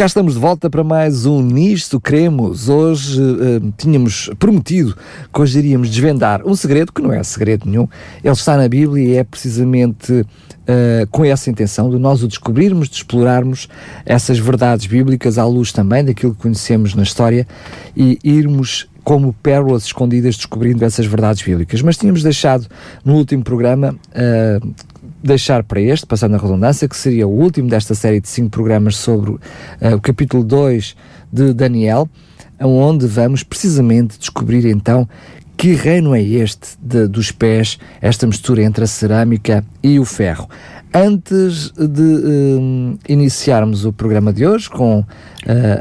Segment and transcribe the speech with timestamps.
[0.00, 2.70] Cá estamos de volta para mais um Nisto Cremos.
[2.70, 4.96] Hoje uh, tínhamos prometido
[5.30, 7.86] que hoje iríamos desvendar um segredo que não é segredo nenhum.
[8.24, 12.88] Ele está na Bíblia e é precisamente uh, com essa intenção de nós o descobrirmos,
[12.88, 13.68] de explorarmos
[14.06, 17.46] essas verdades bíblicas à luz também daquilo que conhecemos na história
[17.94, 21.82] e irmos como pérolas escondidas descobrindo essas verdades bíblicas.
[21.82, 22.66] Mas tínhamos deixado
[23.04, 24.74] no último programa uh,
[25.22, 28.96] deixar para este, passando a redundância, que seria o último desta série de cinco programas
[28.96, 29.40] sobre uh,
[29.96, 30.96] o capítulo 2
[31.32, 32.08] de Daniel,
[32.60, 35.08] onde vamos precisamente descobrir então
[35.56, 40.48] que reino é este de, dos pés, esta mistura entre a cerâmica e o ferro.
[40.92, 45.06] Antes de uh, iniciarmos o programa de hoje, com uh,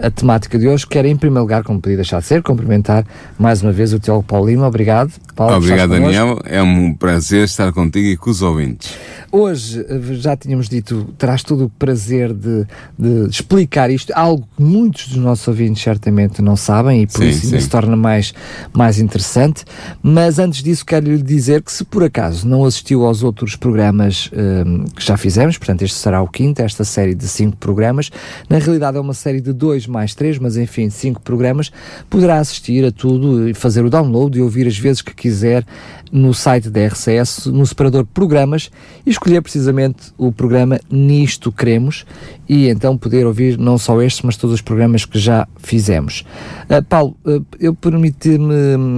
[0.06, 3.04] a temática de hoje, quero em primeiro lugar, como podia deixar de ser, cumprimentar
[3.38, 4.68] mais uma vez o Tiago Paulo Lima.
[4.68, 5.12] Obrigado.
[5.36, 6.40] Paulo, Obrigado, Daniel.
[6.46, 8.96] É um prazer estar contigo e com os ouvintes.
[9.32, 12.66] Hoje, eh, já tínhamos dito, terás todo o prazer de,
[12.98, 17.30] de, explicar isto, algo que muitos dos nossos ouvintes certamente não sabem e por sim,
[17.30, 18.34] isso ainda se torna mais,
[18.74, 19.64] mais interessante.
[20.02, 24.32] Mas antes disso, quero lhe dizer que se por acaso não assistiu aos outros programas
[24.34, 28.12] um, que já fizemos, portanto, este será o quinto, esta série de cinco programas,
[28.50, 31.72] na realidade é uma série de dois mais três, mas enfim, cinco programas,
[32.10, 35.66] poderá assistir a tudo e fazer o download e ouvir as vezes que quiser
[36.12, 38.70] no site da RCS, no separador Programas,
[39.06, 42.06] e escolher precisamente o programa Nisto Queremos,
[42.48, 46.26] e então poder ouvir não só estes, mas todos os programas que já fizemos.
[46.70, 48.54] Uh, Paulo, uh, eu permiti-me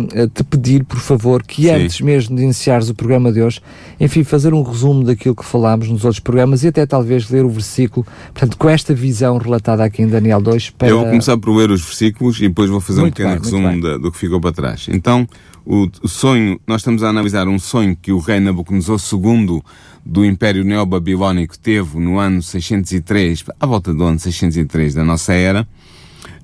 [0.05, 1.71] uh, te pedir, por favor, que Sim.
[1.71, 3.61] antes mesmo de iniciares o programa de hoje,
[3.99, 7.49] enfim, fazer um resumo daquilo que falámos nos outros programas e até talvez ler o
[7.49, 10.71] versículo, portanto, com esta visão relatada aqui em Daniel 2.
[10.71, 10.89] Para...
[10.89, 13.43] Eu vou começar por ler os versículos e depois vou fazer muito um pequeno bem,
[13.43, 14.87] resumo da, do que ficou para trás.
[14.89, 15.27] Então,
[15.65, 19.61] o, o, sonho, nós estamos a analisar um sonho que o rei Nabucodonosor II
[20.03, 25.67] do Império Neobabilónico teve no ano 603, à volta do ano 603 da nossa era,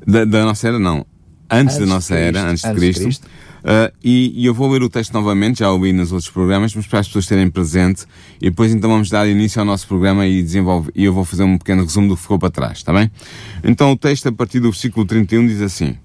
[0.05, 1.05] da, da nossa era não,
[1.50, 3.03] antes, antes da nossa Cristo, era, antes de Cristo.
[3.03, 3.27] Cristo.
[3.59, 6.85] Uh, e, e, eu vou ler o texto novamente, já ouvi nos outros programas, mas
[6.88, 8.06] para as pessoas terem presente,
[8.41, 11.44] e depois então vamos dar início ao nosso programa e desenvolve, e eu vou fazer
[11.44, 13.12] um pequeno resumo do que ficou para trás, está bem?
[13.63, 15.97] Então o texto a partir do versículo 31 diz assim,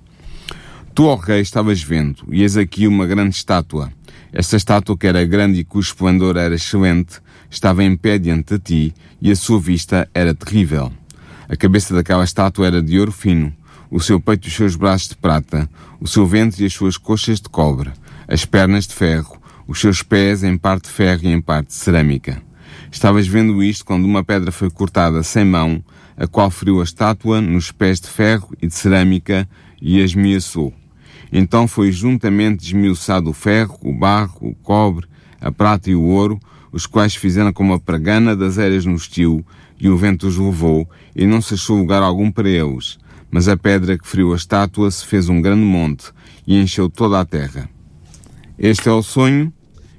[0.94, 3.90] Tu, ó rei, estavas vendo, e eis aqui uma grande estátua.
[4.32, 7.20] Esta estátua, que era grande e cujo esplendor era excelente,
[7.50, 10.92] estava em pé diante de ti, e a sua vista era terrível.
[11.48, 13.54] A cabeça daquela estátua era de ouro fino,
[13.92, 15.68] o seu peito e os seus braços de prata,
[16.00, 17.90] o seu ventre e as suas coxas de cobre,
[18.26, 19.36] as pernas de ferro,
[19.68, 22.42] os seus pés em parte de ferro e em parte de cerâmica.
[22.90, 25.84] Estavas vendo isto quando uma pedra foi cortada sem mão,
[26.16, 29.46] a qual feriu a estátua nos pés de ferro e de cerâmica
[29.80, 30.72] e a esmiaçou.
[31.30, 35.06] Então foi juntamente esmiuçado o ferro, o barro, o cobre,
[35.38, 36.40] a prata e o ouro,
[36.72, 39.44] os quais fizeram como a pregana das eras no estio,
[39.78, 42.98] e o vento os levou, e não se achou lugar algum para eles.
[43.32, 46.12] Mas a pedra que feriu a estátua se fez um grande monte,
[46.46, 47.68] e encheu toda a terra.
[48.58, 49.52] Este é o sonho,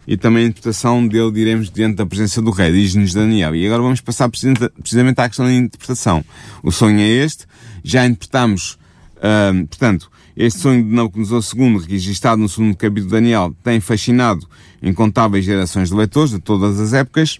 [0.05, 3.55] e também a interpretação dele diremos diante da presença do rei, diz-nos Daniel.
[3.55, 6.23] E agora vamos passar precisamente à questão da interpretação.
[6.61, 7.45] O sonho é este,
[7.83, 8.77] já interpretamos,
[9.17, 14.47] uh, portanto, este sonho de Nabucodonosor II, registado no segundo capítulo de Daniel, tem fascinado
[14.81, 17.39] incontáveis gerações de leitores de todas as épocas.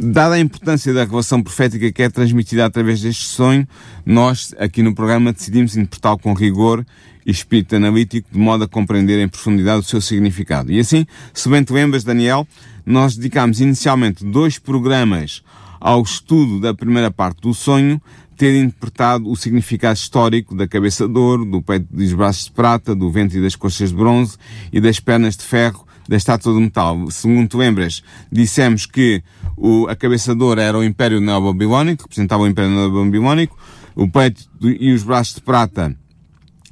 [0.00, 3.66] Dada a importância da revelação profética que é transmitida através deste sonho,
[4.06, 6.86] nós, aqui no programa, decidimos interpretá-lo com rigor
[7.26, 10.70] e espírito analítico, de modo a compreender em profundidade o seu significado.
[10.70, 11.04] E assim,
[11.34, 12.46] se bem te lembras, Daniel,
[12.86, 15.42] nós dedicámos inicialmente dois programas
[15.80, 18.00] ao estudo da primeira parte do sonho,
[18.36, 22.94] ter interpretado o significado histórico da cabeça de ouro, do peito dos braços de prata,
[22.94, 24.36] do ventre e das coxas de bronze
[24.72, 27.10] e das pernas de ferro da estátua de metal.
[27.10, 28.02] Segundo te lembras,
[28.32, 29.22] dissemos que
[29.56, 33.58] o, a cabeça de ouro era o Império Neobabilónico, representava o Império Neobabilónico,
[33.94, 35.94] o peito e os braços de prata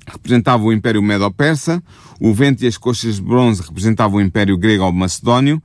[0.06, 1.82] representavam o Império Medo-Persa,
[2.20, 5.60] o ventre e as coxas de bronze representavam o Império Grego ou Macedónio,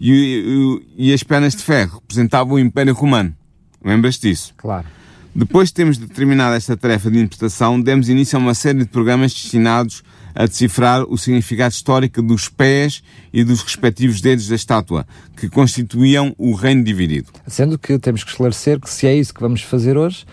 [0.00, 3.34] e, e, e as pernas de ferro representavam o Império Romano.
[3.82, 4.52] Lembras-te disso?
[4.56, 4.86] Claro.
[5.34, 9.32] Depois de termos determinado esta tarefa de interpretação, demos início a uma série de programas
[9.32, 10.02] destinados
[10.34, 13.02] a decifrar o significado histórico dos pés
[13.32, 17.30] e dos respectivos dedos da estátua, que constituíam o reino dividido.
[17.46, 20.24] Sendo que temos que esclarecer que se é isso que vamos fazer hoje,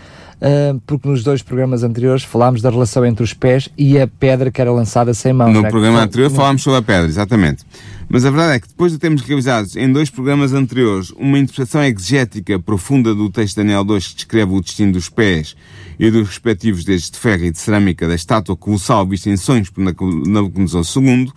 [0.86, 4.60] porque nos dois programas anteriores falámos da relação entre os pés e a pedra que
[4.60, 5.54] era lançada sem mãos.
[5.54, 7.64] No programa que, anterior falámos sobre a pedra, exatamente.
[8.10, 11.84] Mas a verdade é que depois de termos realizado em dois programas anteriores uma interpretação
[11.84, 15.56] exegética profunda do texto de Daniel 2 que descreve o destino dos pés
[15.98, 19.70] e dos respectivos dedos de ferro e de cerâmica da estátua colossal vista em sonhos
[19.70, 21.32] por Nabucodonosor II,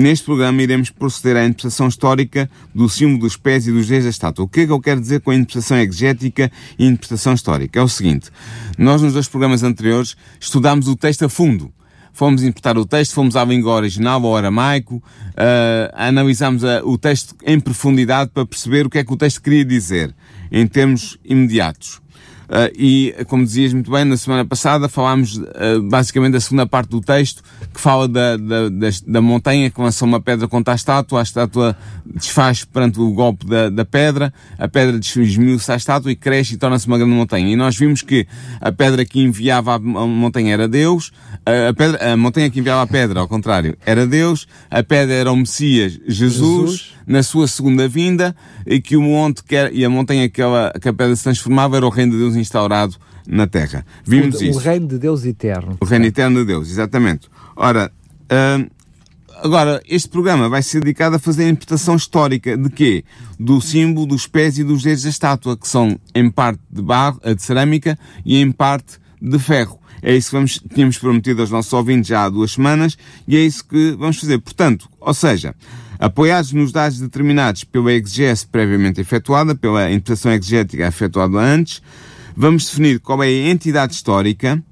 [0.00, 4.10] Neste programa iremos proceder à interpretação histórica do símbolo dos pés e dos dedos da
[4.10, 4.46] estátua.
[4.46, 7.78] O que é que eu quero dizer com a interpretação exegética e interpretação histórica?
[7.78, 8.30] É o seguinte,
[8.78, 11.70] nós nos dois programas anteriores estudámos o texto a fundo.
[12.14, 17.36] Fomos interpretar o texto, fomos à língua original, ao aramaico, uh, analisámos a, o texto
[17.44, 20.14] em profundidade para perceber o que é que o texto queria dizer,
[20.50, 22.00] em termos imediatos.
[22.50, 26.88] Uh, e, como dizias muito bem, na semana passada falámos uh, basicamente da segunda parte
[26.88, 28.68] do texto, que fala da, da,
[29.06, 33.46] da, montanha que lança uma pedra contra a estátua, a estátua desfaz perante o golpe
[33.46, 37.52] da, da pedra, a pedra desmiu-se à estátua e cresce e torna-se uma grande montanha.
[37.52, 38.26] E nós vimos que
[38.60, 41.12] a pedra que enviava a montanha era Deus,
[41.46, 45.30] a, pedra, a montanha que enviava a pedra, ao contrário, era Deus, a pedra era
[45.30, 46.94] o Messias, Jesus, Jesus.
[47.06, 48.34] na sua segunda vinda,
[48.66, 51.22] e que o monte que era, e a montanha que, ela, que a pedra se
[51.22, 52.96] transformava era o reino de Deus instaurado
[53.26, 53.84] na Terra.
[54.04, 54.58] Vimos o, isso.
[54.58, 55.76] O reino de Deus eterno.
[55.80, 57.28] O reino eterno de Deus, exatamente.
[57.54, 57.92] Ora,
[58.32, 58.70] uh,
[59.42, 63.04] agora, este programa vai ser dedicado a fazer a interpretação histórica de quê?
[63.38, 67.20] Do símbolo dos pés e dos dedos da estátua, que são em parte de barro,
[67.22, 69.78] de cerâmica e em parte de ferro.
[70.02, 72.96] É isso que vamos, tínhamos prometido aos nossos ouvintes já há duas semanas
[73.28, 74.38] e é isso que vamos fazer.
[74.38, 75.54] Portanto, ou seja,
[75.98, 81.82] apoiados nos dados determinados pela exegese previamente efetuada, pela interpretação exegética efetuada antes,
[82.36, 84.62] vamos definir qual é a entidade histórica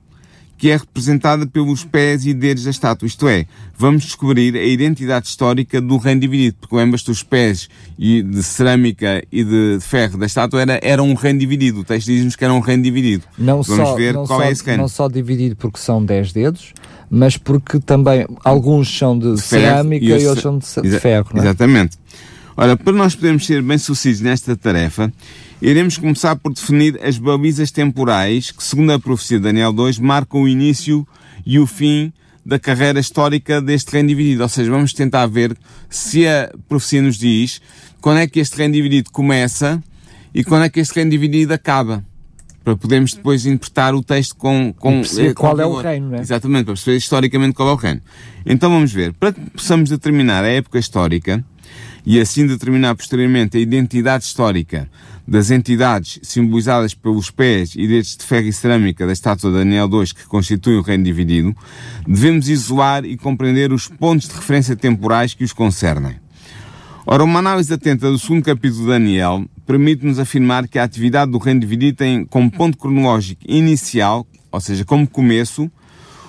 [0.58, 3.06] que é representada pelos pés e dedos da estátua.
[3.06, 3.46] Isto é,
[3.78, 9.44] vamos descobrir a identidade histórica do reino dividido, porque lembras-te os pés de cerâmica e
[9.44, 11.80] de ferro da estátua era, era um reino dividido.
[11.80, 13.22] O texto diz-nos que era um reino dividido.
[13.38, 14.82] Não vamos só, ver não qual é só, é esse reino.
[14.82, 16.74] Não só dividido porque são dez dedos,
[17.08, 21.30] mas porque também alguns são de, de cerâmica e, e outros são de, de ferro.
[21.36, 21.38] É?
[21.38, 21.96] Exatamente.
[22.56, 25.12] Ora, para nós podermos ser bem-sucedidos nesta tarefa,
[25.60, 30.42] Iremos começar por definir as balizas temporais que, segundo a profecia de Daniel 2, marcam
[30.42, 31.06] o início
[31.44, 32.12] e o fim
[32.46, 34.44] da carreira histórica deste reino dividido.
[34.44, 35.56] Ou seja, vamos tentar ver
[35.90, 37.60] se a profecia nos diz
[38.00, 39.82] quando é que este reino dividido começa
[40.32, 42.04] e quando é que este reino dividido acaba.
[42.62, 46.20] Para podermos depois interpretar o texto com, com, com qual é o reino, não é?
[46.20, 48.00] Exatamente, para perceber historicamente qual é o reino.
[48.46, 49.12] Então vamos ver.
[49.14, 51.42] Para que possamos determinar a época histórica
[52.06, 54.88] e assim determinar posteriormente a identidade histórica
[55.28, 59.86] das entidades simbolizadas pelos pés e dedos de ferro e cerâmica da estátua de Daniel
[59.92, 61.54] II que constituem o reino dividido,
[62.06, 66.16] devemos isolar e compreender os pontos de referência temporais que os concernem.
[67.06, 71.38] Ora, uma análise atenta do segundo capítulo de Daniel permite-nos afirmar que a atividade do
[71.38, 75.70] reino dividido tem como ponto cronológico inicial, ou seja, como começo,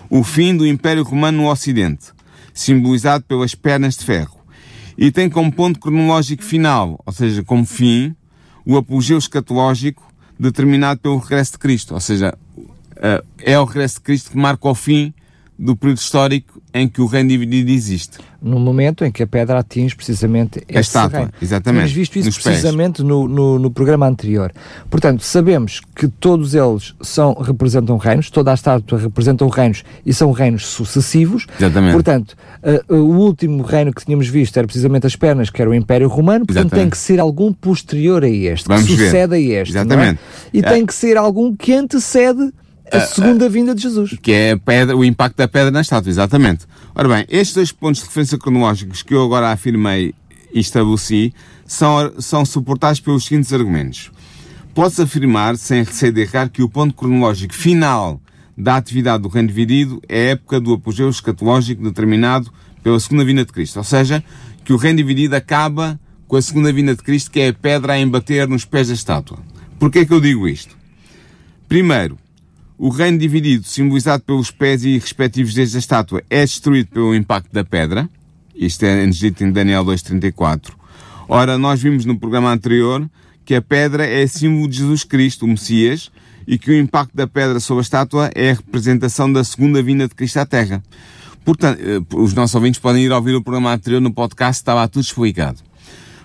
[0.09, 2.07] o fim do Império Romano no Ocidente,
[2.53, 4.39] simbolizado pelas pernas de ferro,
[4.97, 8.13] e tem como ponto cronológico final, ou seja, como fim,
[8.65, 10.03] o apogeu escatológico
[10.39, 11.93] determinado pelo regresso de Cristo.
[11.93, 12.37] Ou seja,
[12.95, 15.13] eh, é o regresso de Cristo que marca o fim
[15.57, 18.17] do período histórico em que o reino dividido existe.
[18.41, 21.33] No momento em que a pedra atinge precisamente a estátua, reino.
[21.41, 21.81] exatamente.
[21.81, 24.51] Temos visto isso precisamente no, no, no, programa anterior.
[24.89, 30.31] Portanto, sabemos que todos eles são, representam reinos, toda a estátua representa reinos e são
[30.31, 31.47] reinos sucessivos.
[31.59, 31.93] Exatamente.
[31.93, 32.35] Portanto,
[32.89, 36.07] uh, o último reino que tínhamos visto era precisamente as pernas, que era o Império
[36.07, 36.85] Romano, portanto exatamente.
[36.85, 39.35] tem que ser algum posterior a este, Vamos que sucede ver.
[39.35, 39.75] a este.
[39.75, 39.81] É?
[39.81, 40.19] Exatamente.
[40.53, 40.57] É?
[40.57, 40.61] E é.
[40.61, 42.53] tem que ser algum que antecede
[42.97, 44.17] a segunda vinda de Jesus.
[44.21, 46.65] Que é pedra, o impacto da pedra na estátua, exatamente.
[46.95, 50.13] Ora bem, estes dois pontos de referência cronológicos que eu agora afirmei
[50.53, 51.33] e estabeleci
[51.65, 54.11] são, são suportados pelos seguintes argumentos.
[54.73, 58.21] Pode-se afirmar, sem receio de errar, que o ponto cronológico final
[58.57, 62.51] da atividade do reino dividido é a época do apogeu escatológico determinado
[62.83, 63.77] pela segunda vinda de Cristo.
[63.77, 64.23] Ou seja,
[64.63, 67.93] que o reino dividido acaba com a segunda vinda de Cristo, que é a pedra
[67.93, 69.39] a embater nos pés da estátua.
[69.79, 70.77] Porquê é que eu digo isto?
[71.67, 72.17] Primeiro,
[72.79, 77.51] o reino dividido, simbolizado pelos pés e respectivos desde a estátua, é destruído pelo impacto
[77.51, 78.09] da pedra.
[78.55, 80.71] Isto é dito em Daniel 2.34.
[81.27, 83.05] Ora, nós vimos no programa anterior
[83.43, 86.09] que a pedra é símbolo de Jesus Cristo, o Messias,
[86.47, 90.07] e que o impacto da pedra sobre a estátua é a representação da segunda vinda
[90.07, 90.81] de Cristo à Terra.
[91.43, 95.03] Portanto, eh, os nossos ouvintes podem ir ouvir o programa anterior no podcast, estava tudo
[95.03, 95.59] explicado.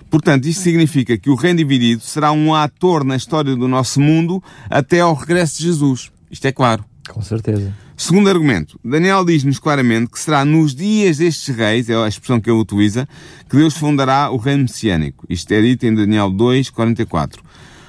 [0.09, 4.41] Portanto, isto significa que o reino dividido será um ator na história do nosso mundo
[4.69, 6.14] até ao regresso de Jesus.
[6.35, 6.83] Isto é claro.
[7.07, 7.73] Com certeza.
[7.95, 12.49] Segundo argumento, Daniel diz-nos claramente que será nos dias destes reis, é a expressão que
[12.49, 13.07] ele utiliza,
[13.49, 15.25] que Deus fundará o reino messiânico.
[15.29, 17.41] Isto é dito em Daniel 2, 44.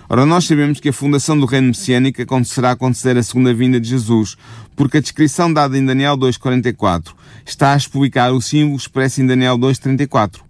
[0.09, 3.81] Ora, nós sabemos que a fundação do reino messiânico acontecerá quando se a segunda vinda
[3.81, 4.37] de Jesus,
[4.77, 7.13] porque a descrição dada em Daniel 2.44
[7.45, 10.46] está a explicar o símbolo expresso em Daniel 2.34.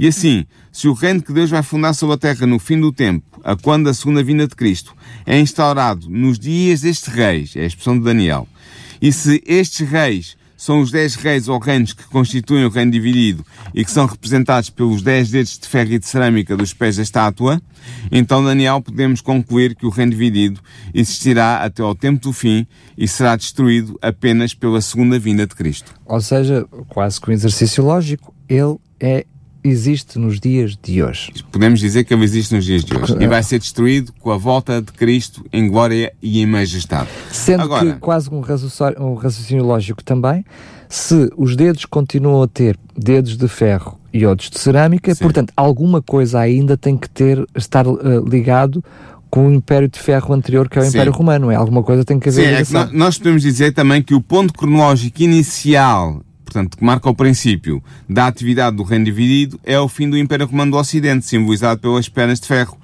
[0.00, 2.90] E assim, se o reino que Deus vai fundar sobre a terra no fim do
[2.90, 7.60] tempo, a quando a segunda vinda de Cristo, é instaurado nos dias destes reis, é
[7.60, 8.48] a expressão de Daniel,
[9.02, 13.44] e se estes reis são os dez reis ou reinos que constituem o reino dividido
[13.74, 17.02] e que são representados pelos dez dedos de ferro e de cerâmica dos pés da
[17.02, 17.60] estátua,
[18.10, 20.62] então Daniel podemos concluir que o reino dividido
[20.94, 22.66] existirá até ao tempo do fim
[22.96, 25.94] e será destruído apenas pela segunda vinda de Cristo.
[26.06, 29.26] Ou seja, quase que um exercício lógico, ele é
[29.62, 31.32] existe nos dias de hoje.
[31.50, 34.36] Podemos dizer que ele existe nos dias de hoje e vai ser destruído com a
[34.36, 37.08] volta de Cristo em glória e em majestade.
[37.30, 40.44] Sendo Agora, que quase um raciocínio, um raciocínio lógico também,
[40.88, 45.22] se os dedos continuam a ter dedos de ferro e outros de cerâmica, sim.
[45.22, 47.98] portanto, alguma coisa ainda tem que ter estar uh,
[48.28, 48.82] ligado
[49.30, 50.90] com o Império de Ferro anterior, que é o Sim.
[50.90, 51.50] Império Romano.
[51.50, 52.66] É alguma coisa tem que haver.
[52.66, 57.08] Sim, é que nós podemos dizer também que o ponto cronológico inicial portanto, que marca
[57.08, 61.24] o princípio da atividade do reino dividido, é o fim do Império Romano do Ocidente,
[61.24, 62.76] simbolizado pelas pernas de ferro.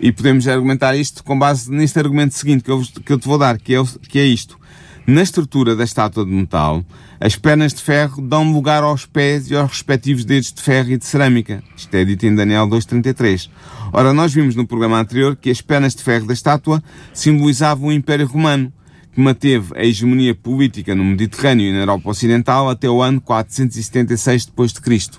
[0.00, 3.36] E podemos argumentar isto com base neste argumento seguinte que eu, que eu te vou
[3.36, 4.58] dar, que é, que é isto.
[5.06, 6.82] Na estrutura da estátua de metal,
[7.20, 10.96] as pernas de ferro dão lugar aos pés e aos respectivos dedos de ferro e
[10.96, 11.62] de cerâmica.
[11.76, 13.50] Isto é dito em Daniel 2.33.
[13.92, 17.92] Ora, nós vimos no programa anterior que as pernas de ferro da estátua simbolizavam o
[17.92, 18.72] Império Romano
[19.12, 24.46] que manteve a hegemonia política no Mediterrâneo e na Europa Ocidental até o ano 476
[24.46, 25.18] d.C.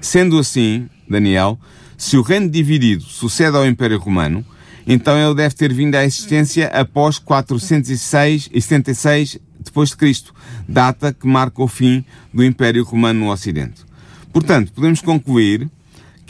[0.00, 1.58] Sendo assim, Daniel,
[1.96, 4.44] se o reino dividido sucede ao Império Romano,
[4.86, 10.34] então ele deve ter vindo à existência após 406 e 76 depois de Cristo,
[10.66, 13.84] data que marca o fim do Império Romano no Ocidente.
[14.32, 15.68] Portanto, podemos concluir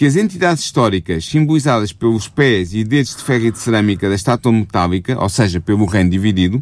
[0.00, 4.14] que as entidades históricas simbolizadas pelos pés e dedos de ferro e de cerâmica da
[4.14, 6.58] estátua metálica, ou seja, pelo reino dividido,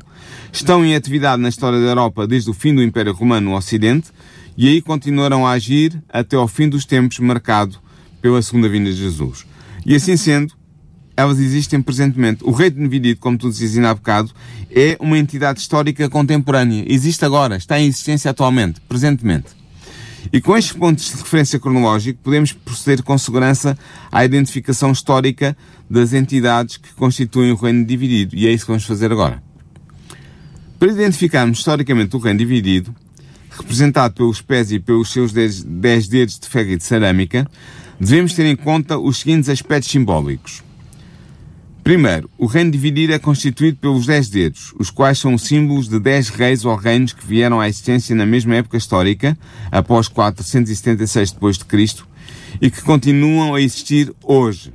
[0.53, 4.09] estão em atividade na história da Europa desde o fim do Império Romano no Ocidente
[4.57, 7.79] e aí continuarão a agir até ao fim dos tempos marcado
[8.21, 9.47] pela segunda vinda de Jesus.
[9.87, 10.53] E assim sendo,
[11.17, 12.43] elas existem presentemente.
[12.43, 14.33] O reino dividido, como tu dizias há bocado,
[14.69, 16.85] é uma entidade histórica contemporânea.
[16.89, 19.58] Existe agora, está em existência atualmente, presentemente.
[20.33, 23.79] E com estes pontos de referência cronológico, podemos proceder com segurança
[24.11, 25.57] à identificação histórica
[25.89, 28.37] das entidades que constituem o reino dividido.
[28.37, 29.43] E é isso que vamos fazer agora.
[30.79, 32.95] Para identificarmos historicamente o reino dividido,
[33.51, 37.47] representado pelos pés e pelos seus dez, dez dedos de ferro e de cerâmica,
[37.99, 40.63] devemos ter em conta os seguintes aspectos simbólicos.
[41.89, 46.29] Primeiro, o reino dividido é constituído pelos dez dedos, os quais são símbolos de dez
[46.29, 49.39] reis ou reinos que vieram à existência na mesma época histórica,
[49.73, 52.05] após 476 d.C.,
[52.61, 54.71] e que continuam a existir hoje.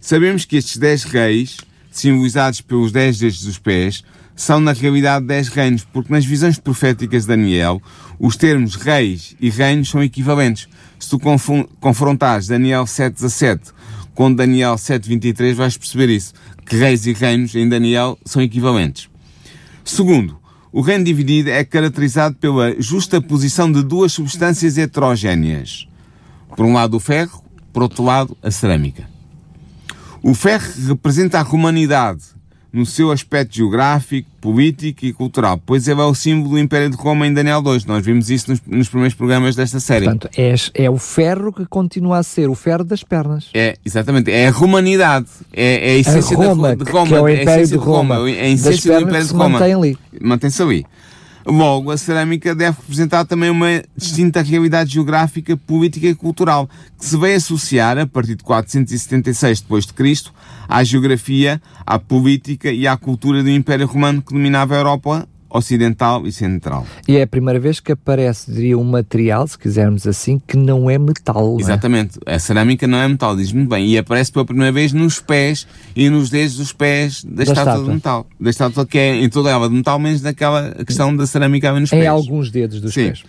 [0.00, 1.58] Sabemos que estes dez reis,
[1.90, 4.02] simbolizados pelos dez dedos dos pés,
[4.34, 7.82] são na realidade dez reinos, porque nas visões proféticas de Daniel,
[8.18, 10.66] os termos reis e reinos são equivalentes.
[10.98, 11.18] Se tu
[11.78, 13.74] confrontares Daniel 7.17
[14.14, 16.34] com Daniel 7.23 vais perceber isso,
[16.66, 19.08] que reis e reinos em Daniel são equivalentes.
[19.84, 20.38] Segundo,
[20.70, 25.86] o reino dividido é caracterizado pela justa posição de duas substâncias heterogéneas.
[26.56, 29.08] Por um lado o ferro, por outro lado a cerâmica.
[30.22, 32.22] O ferro representa a romanidade,
[32.72, 36.96] no seu aspecto geográfico, político e cultural, pois ele é o símbolo do Império de
[36.96, 37.84] Roma em Daniel 2.
[37.84, 40.06] Nós vimos isso nos, nos primeiros programas desta série.
[40.06, 43.50] Portanto, é, é, o ferro que continua a ser o ferro das pernas.
[43.52, 44.30] É, exatamente.
[44.30, 45.26] É a romanidade.
[45.52, 47.06] É, é a essência a Roma, de, de Roma.
[47.06, 48.30] Que é o Império de Roma.
[48.30, 49.48] É a essência do Império de Roma.
[49.50, 49.98] Mantém ali.
[50.20, 50.86] Mantém-se ali.
[51.44, 56.68] Logo, a cerâmica deve representar também uma distinta realidade geográfica, política e cultural,
[56.98, 60.30] que se vai associar, a partir de 476 d.C.,
[60.68, 66.26] à geografia, à política e à cultura do Império Romano que dominava a Europa ocidental
[66.26, 66.86] e central.
[67.06, 70.88] E é a primeira vez que aparece, diria, um material, se quisermos assim, que não
[70.88, 71.56] é metal.
[71.60, 72.18] Exatamente.
[72.24, 72.34] É?
[72.34, 73.86] A cerâmica não é metal, diz muito bem.
[73.88, 77.62] E aparece pela primeira vez nos pés e nos dedos dos pés da, da estátua,
[77.62, 78.26] estátua, de metal.
[78.40, 81.90] Da estátua que é em toda ela de metal, menos daquela questão da cerâmica nos
[81.90, 82.02] pés.
[82.02, 83.08] Em alguns dedos dos Sim.
[83.08, 83.22] pés.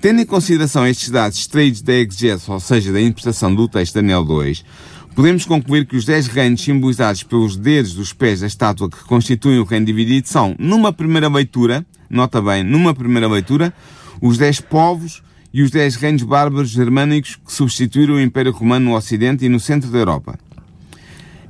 [0.00, 4.00] Tendo em consideração estes dados extraídos da exegese, ou seja, da interpretação do texto de
[4.00, 4.64] Daniel 2,
[5.14, 9.58] Podemos concluir que os dez reinos simbolizados pelos dedos dos pés da estátua que constituem
[9.58, 13.74] o reino dividido são, numa primeira leitura, nota bem, numa primeira leitura,
[14.20, 18.96] os dez povos e os dez reinos bárbaros germânicos que substituíram o Império Romano no
[18.96, 20.38] Ocidente e no centro da Europa.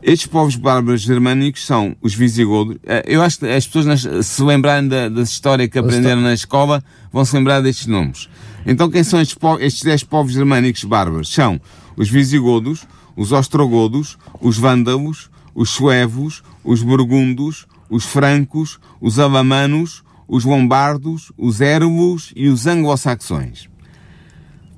[0.03, 2.79] Estes povos bárbaros germânicos são os visigodos.
[2.87, 6.83] Eh, eu acho que as pessoas, se lembrarem da, da história que aprenderam na escola,
[7.13, 8.27] vão se lembrar destes nomes.
[8.65, 11.31] Então, quem são estes, estes dez povos germânicos bárbaros?
[11.31, 11.61] São
[11.99, 12.87] os visigodos,
[13.17, 21.61] os ostrogodos, os vândalos, os suevos, os burgundos, os francos, os alamanos, os lombardos, os
[21.61, 23.69] érvulos e os anglo-saxões.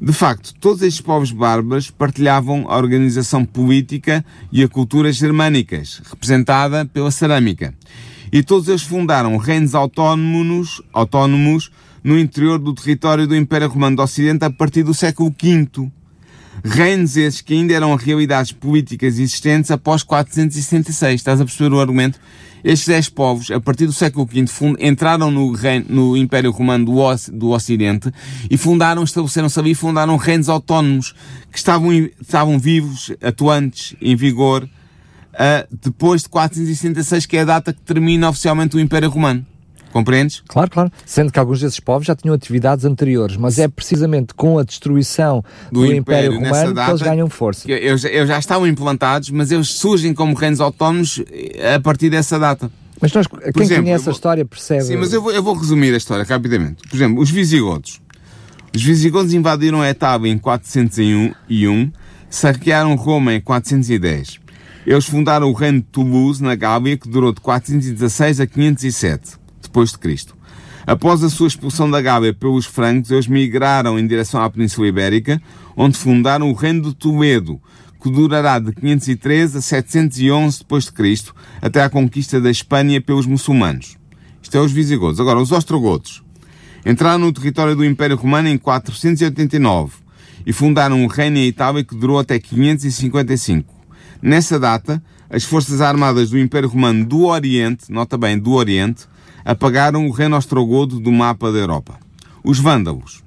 [0.01, 6.85] De facto, todos estes povos bárbaros partilhavam a organização política e a cultura germânicas, representada
[6.87, 7.73] pela cerâmica.
[8.33, 11.71] E todos eles fundaram reinos autónomos, autónomos
[12.03, 15.93] no interior do território do Império Romano do Ocidente a partir do século V.
[16.65, 21.15] Reinos esses que ainda eram realidades políticas existentes após 466.
[21.15, 22.21] Estás a perceber o argumento?
[22.63, 26.93] Estes dez povos, a partir do século V, entraram no, reino, no Império Romano do,
[27.33, 28.13] do Ocidente
[28.49, 31.13] e fundaram, estabeleceram-se ali e fundaram reinos autónomos
[31.51, 37.73] que estavam, estavam vivos, atuantes, em vigor, uh, depois de 466, que é a data
[37.73, 39.45] que termina oficialmente o Império Romano.
[39.93, 40.43] Compreendes?
[40.49, 40.93] Claro, claro.
[41.05, 45.45] Sendo que alguns desses povos já tinham atividades anteriores, mas é precisamente com a destruição
[45.71, 47.71] do, do Império, Império Romano que eles ganham força.
[47.71, 52.39] Eles, eles já estavam implantados, mas eles surgem como reinos autónomos eh, a partir dessa
[52.39, 52.71] data.
[53.01, 54.85] Mas nós, quem exemplo, conhece a história percebe.
[54.85, 56.89] Sim, mas eu vou, eu vou resumir a história rapidamente.
[56.89, 58.01] Por exemplo, os visigodos.
[58.75, 61.93] Os visigodos invadiram a Etapa em 401,
[62.31, 64.41] saquearam Roma em 410.
[64.87, 69.42] Eles fundaram o reino de Toulouse, na Gália, que durou de 416 a 507
[69.99, 70.37] Cristo.
[70.87, 75.41] Após a sua expulsão da Gália pelos francos, eles migraram em direção à Península Ibérica,
[75.77, 77.61] onde fundaram o Reino de Toledo,
[78.03, 83.27] que durará de 513 a 711 depois de Cristo, até à conquista da Espanha pelos
[83.27, 83.97] muçulmanos.
[84.43, 85.21] Isto é os visigodos.
[85.21, 86.23] Agora, os ostrogotos
[86.85, 89.93] entraram no território do Império Romano em 489
[90.45, 93.73] e fundaram um reino em Itália que durou até 555.
[94.21, 99.07] Nessa data, as forças armadas do Império Romano do Oriente, nota bem, do Oriente,
[99.45, 101.99] apagaram o reino ostrogodo do mapa da Europa.
[102.45, 103.23] Os vândalos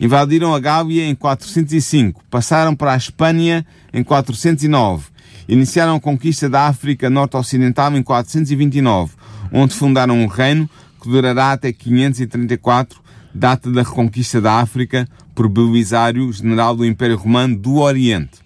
[0.00, 5.06] invadiram a Gália em 405, passaram para a Espanha em 409,
[5.48, 9.14] iniciaram a conquista da África Norte-Ocidental em 429,
[9.52, 10.68] onde fundaram um reino
[11.00, 13.00] que durará até 534,
[13.34, 18.42] data da reconquista da África por Belisário, general do Império Romano do Oriente.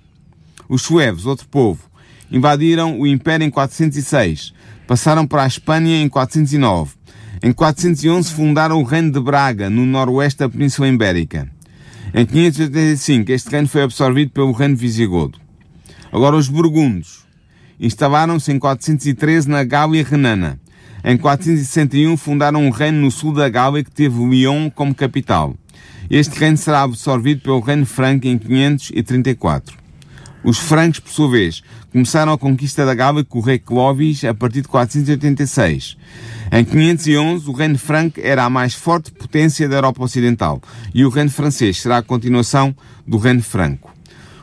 [0.68, 1.80] Os suevos, outro povo,
[2.30, 4.52] invadiram o Império em 406,
[4.86, 6.97] passaram para a Espanha em 409,
[7.42, 11.48] em 411 fundaram o Reino de Braga, no noroeste da Península Ibérica.
[12.12, 15.38] Em 585 este reino foi absorvido pelo Reino Visigodo.
[16.10, 17.26] Agora os burgundos
[17.78, 20.58] instalaram-se em 413 na Gália Renana.
[21.04, 25.54] Em 461 fundaram um reino no sul da Gália que teve Lyon como capital.
[26.10, 29.77] Este reino será absorvido pelo reino franco em 534.
[30.48, 34.32] Os francos, por sua vez, começaram a conquista da Gália com o rei Clovis a
[34.32, 35.98] partir de 486.
[36.50, 40.62] Em 511, o reino franco era a mais forte potência da Europa Ocidental
[40.94, 42.74] e o reino francês será a continuação
[43.06, 43.94] do reino franco.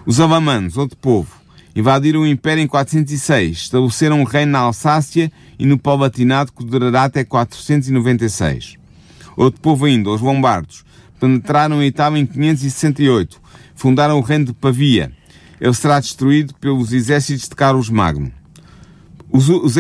[0.06, 1.36] Os alamanos, outro povo,
[1.76, 7.06] invadiram o Império em 406, estabeleceram um reino na Alsácia e no Palatinado que durará
[7.06, 8.76] até 496.
[9.36, 10.86] Outro povo ainda, os lombardos,
[11.20, 13.42] penetraram em Itália em 568,
[13.74, 15.12] fundaram o reino de Pavia.
[15.60, 18.32] Ele será destruído pelos exércitos de Carlos Magno.
[19.32, 19.76] Os, os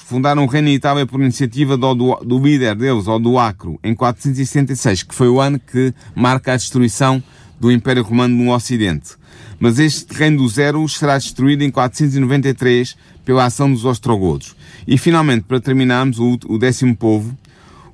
[0.00, 5.04] fundaram o reino em Itália por iniciativa do, do, do líder deles, Odoacro, em 466,
[5.04, 7.22] que foi o ano que marca a destruição
[7.60, 9.14] do Império Romano no Ocidente.
[9.58, 14.56] Mas este reino dos Eros será destruído em 493 pela ação dos Ostrogodos.
[14.86, 17.36] E finalmente, para terminarmos, o, o décimo povo,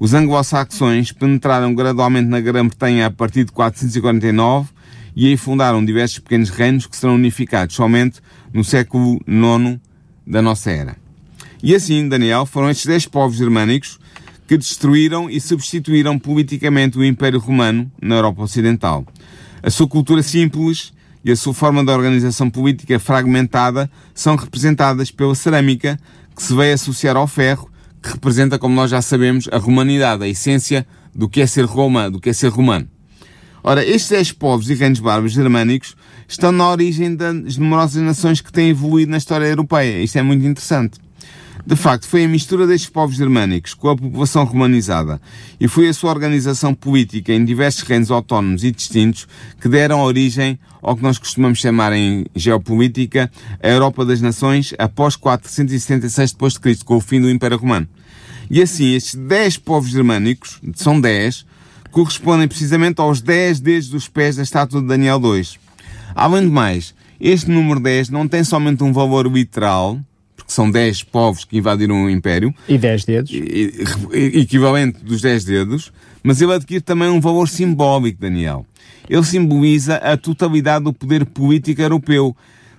[0.01, 4.71] os anglo-saxões penetraram gradualmente na Grã-Bretanha a partir de 449
[5.15, 8.21] e aí fundaram diversos pequenos reinos que serão unificados somente
[8.53, 9.79] no século IX
[10.27, 10.97] da nossa era.
[11.63, 13.99] E assim, Daniel, foram estes dez povos germânicos
[14.47, 19.07] que destruíram e substituíram politicamente o Império Romano na Europa Ocidental.
[19.63, 20.93] A sua cultura simples
[21.25, 25.99] e a sua forma de organização política fragmentada são representadas pela cerâmica,
[26.35, 27.71] que se veio associar ao ferro,
[28.03, 32.11] que representa, como nós já sabemos, a romanidade, a essência do que é ser Roma,
[32.11, 32.89] do que é ser romano.
[33.65, 35.95] Ora, estes dez povos e reinos bárbaros germânicos
[36.27, 40.03] estão na origem das numerosas nações que têm evoluído na história europeia.
[40.03, 40.99] Isto é muito interessante.
[41.65, 45.21] De facto, foi a mistura destes povos germânicos com a população romanizada
[45.61, 49.29] e foi a sua organização política em diversos reinos autónomos e distintos
[49.61, 53.31] que deram origem ao que nós costumamos chamar em geopolítica
[53.63, 57.87] a Europa das Nações após 476 d.C., com o fim do Império Romano.
[58.51, 61.47] E assim, estes 10 povos germânicos, são 10,
[61.93, 65.59] correspondem precisamente aos 10 dedos dos pés da estátua de Daniel 2.
[66.15, 70.01] Além de mais, este número 10 não tem somente um valor literal,
[70.35, 72.53] porque são 10 povos que invadiram o Império.
[72.67, 73.33] E 10 dedos.
[74.13, 78.67] Equivalente dos 10 dedos, mas ele adquire também um valor simbólico, Daniel.
[79.09, 82.35] Ele simboliza a totalidade do poder político europeu,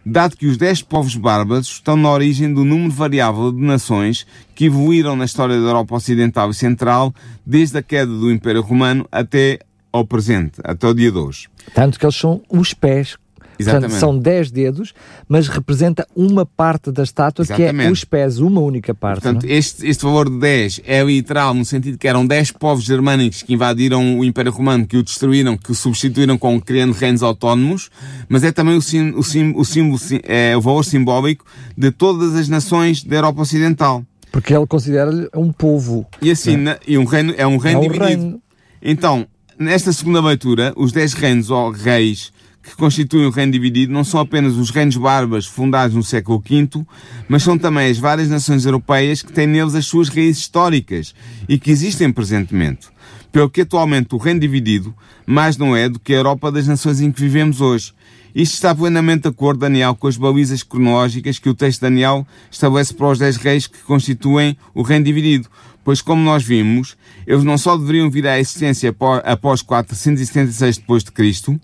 [0.05, 4.65] dado que os dez povos bárbaros estão na origem do número variável de nações que
[4.65, 7.13] evoluíram na história da Europa Ocidental e Central
[7.45, 9.59] desde a queda do Império Romano até
[9.91, 11.47] ao presente, até o dia de hoje.
[11.73, 13.15] Tanto que eles são os pés
[13.59, 13.91] Exatamente.
[13.91, 14.93] Portanto, são 10 dedos,
[15.27, 17.75] mas representa uma parte da estátua Exatamente.
[17.75, 19.21] que é os pés, uma única parte.
[19.21, 23.43] Portanto, este, este valor de 10 é literal no sentido que eram 10 povos germânicos
[23.43, 27.89] que invadiram o Império Romano, que o destruíram, que o substituíram com criando reinos autónomos,
[28.27, 31.45] mas é também o, sim, o, sim, o símbolo, é o valor simbólico
[31.77, 34.03] de todas as nações da Europa Ocidental.
[34.31, 36.07] Porque ele considera-lhe um povo.
[36.19, 36.77] E assim, né?
[36.87, 38.05] e um reino, é um reino é um dividido.
[38.05, 38.41] Reino.
[38.81, 39.27] Então,
[39.59, 44.21] nesta segunda leitura, os 10 reinos ou reis que constituem o reino dividido não são
[44.21, 46.85] apenas os reinos bárbaros fundados no século V,
[47.27, 51.13] mas são também as várias nações europeias que têm neles as suas raízes históricas
[51.47, 52.87] e que existem presentemente.
[53.33, 54.95] Pelo que atualmente o reino dividido
[55.25, 57.93] mais não é do que a Europa das nações em que vivemos hoje.
[58.33, 62.25] Isto está plenamente de acordo, Daniel, com as balizas cronológicas que o texto de Daniel
[62.49, 65.49] estabelece para os dez reis que constituem o reino dividido.
[65.83, 66.95] Pois, como nós vimos,
[67.27, 68.95] eles não só deveriam vir à existência
[69.25, 71.59] após 476 depois de Cristo,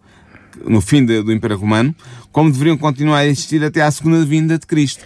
[0.68, 1.96] no fim de, do Império Romano,
[2.32, 5.06] como deveriam continuar a existir até à segunda vinda de Cristo.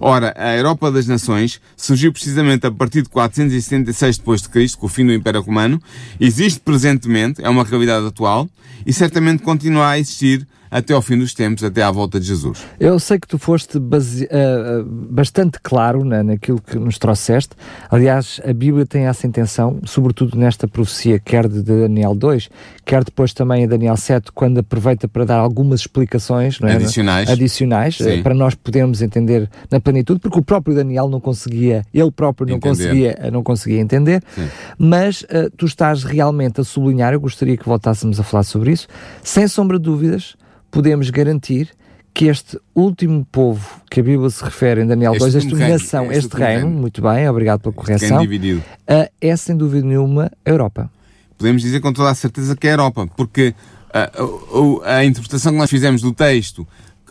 [0.00, 4.86] Ora, a Europa das Nações surgiu precisamente a partir de 476 depois de Cristo, com
[4.86, 5.80] o fim do Império Romano,
[6.20, 8.48] existe presentemente, é uma realidade atual,
[8.84, 12.66] e certamente continuará a existir até ao fim dos tempos, até à volta de Jesus.
[12.80, 17.50] Eu sei que tu foste base, uh, bastante claro né, naquilo que nos trouxeste.
[17.88, 22.48] Aliás, a Bíblia tem essa intenção, sobretudo nesta profecia, quer de Daniel 2,
[22.84, 28.00] quer depois também em Daniel 7, quando aproveita para dar algumas explicações é, adicionais, adicionais
[28.00, 32.48] uh, para nós podermos entender na plenitude, porque o próprio Daniel não conseguia, ele próprio
[32.48, 34.48] não conseguia, não conseguia entender, Sim.
[34.76, 38.88] mas uh, tu estás realmente a sublinhar, eu gostaria que voltássemos a falar sobre isso,
[39.22, 40.34] sem sombra de dúvidas,
[40.74, 41.70] podemos garantir
[42.12, 46.26] que este último povo que a Bíblia se refere em Daniel 2, esta nação, este,
[46.26, 48.20] este reino, reino, muito bem, obrigado pela correção.
[48.20, 50.90] Uh, é sem dúvida nenhuma a Europa.
[51.38, 53.54] Podemos dizer com toda a certeza que é a Europa, porque
[53.88, 56.66] uh, a, a interpretação que nós fizemos do texto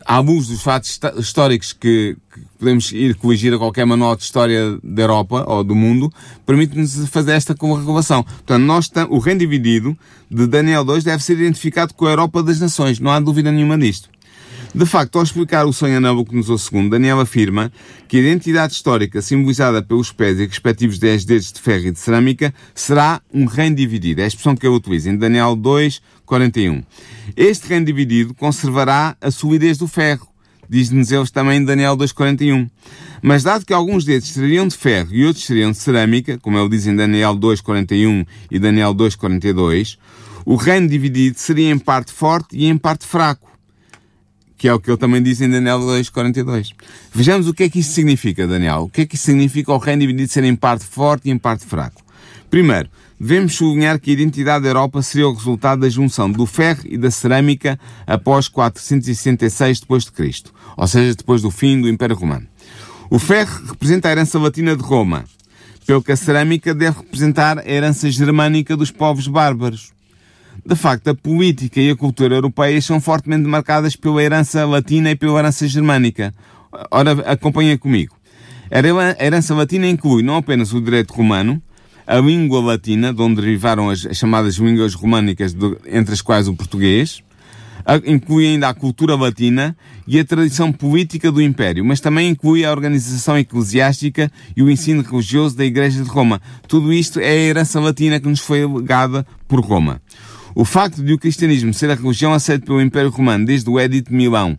[0.06, 4.80] à luz dos fatos históricos que, que, podemos ir corrigir a qualquer manual de história
[4.82, 6.12] da Europa ou do mundo,
[6.46, 8.24] permite-nos fazer esta correlação.
[8.24, 9.98] Portanto, nós, o reino dividido
[10.32, 13.78] de Daniel 2 deve ser identificado com a Europa das nações, não há dúvida nenhuma
[13.78, 14.10] disto.
[14.74, 17.72] De facto, ao explicar o sonho a Nabucodonosor II, Daniel afirma
[18.08, 22.00] que a identidade histórica simbolizada pelos pés e respectivos 10 dedos de ferro e de
[22.00, 24.22] cerâmica será um reino dividido.
[24.22, 26.82] É a expressão que eu utilizo em Daniel 2, 41.
[27.38, 30.33] Este reino dividido conservará a solidez do ferro,
[30.74, 32.70] diz-nos eles também em Daniel 2,41.
[33.22, 36.70] Mas dado que alguns deles seriam de ferro e outros seriam de cerâmica, como ele
[36.70, 39.98] diz em Daniel 2,41 e Daniel 2,42,
[40.46, 43.54] o reino dividido seria em parte forte e em parte fraco
[44.56, 46.70] que é o que ele também diz em Daniel 2,42.
[47.14, 48.84] Vejamos o que é que isso significa, Daniel.
[48.84, 51.38] O que é que isso significa o reino dividido ser em parte forte e em
[51.38, 52.02] parte fraco?
[52.50, 52.88] Primeiro,
[53.24, 56.98] devemos sublinhar que a identidade da Europa seria o resultado da junção do ferro e
[56.98, 62.46] da cerâmica após 466 d.C., ou seja, depois do fim do Império Romano.
[63.10, 65.24] O ferro representa a herança latina de Roma,
[65.86, 69.94] pelo que a cerâmica deve representar a herança germânica dos povos bárbaros.
[70.66, 75.16] De facto, a política e a cultura europeias são fortemente marcadas pela herança latina e
[75.16, 76.34] pela herança germânica.
[76.92, 78.16] Ora, acompanha comigo.
[78.70, 81.62] A herança latina inclui não apenas o direito romano,
[82.06, 85.56] a língua latina, de onde derivaram as, chamadas línguas românicas,
[85.88, 87.24] entre as quais o português,
[88.06, 89.76] inclui ainda a cultura latina
[90.08, 95.02] e a tradição política do Império, mas também inclui a organização eclesiástica e o ensino
[95.02, 96.42] religioso da Igreja de Roma.
[96.68, 100.02] Tudo isto é a herança latina que nos foi legada por Roma.
[100.56, 104.12] O facto de o cristianismo ser a religião aceita pelo Império Romano desde o Edito
[104.12, 104.58] de Milão,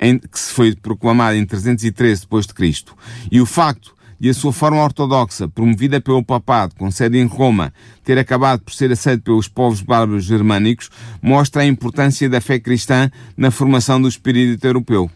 [0.00, 2.84] em, que se foi proclamado em 313 d.C.,
[3.30, 7.72] e o facto de a sua forma ortodoxa, promovida pelo papado, com sede em Roma,
[8.02, 10.90] ter acabado por ser aceito pelos povos bárbaros germânicos,
[11.22, 15.10] mostra a importância da fé cristã na formação do espírito europeu.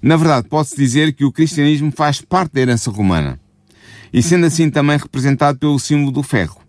[0.00, 3.38] Na verdade, pode-se dizer que o cristianismo faz parte da herança romana,
[4.12, 6.60] e sendo assim também representado pelo símbolo do ferro.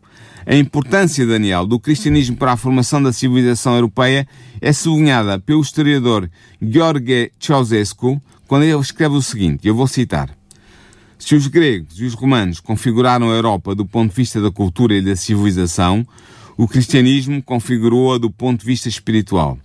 [0.45, 4.27] A importância, Daniel, do cristianismo para a formação da civilização europeia
[4.59, 10.38] é sublinhada pelo historiador Gheorghe Ceausescu quando ele escreve o seguinte, eu vou citar.
[11.19, 14.95] Se os gregos e os romanos configuraram a Europa do ponto de vista da cultura
[14.95, 16.07] e da civilização,
[16.57, 19.59] o cristianismo configurou-a do ponto de vista espiritual.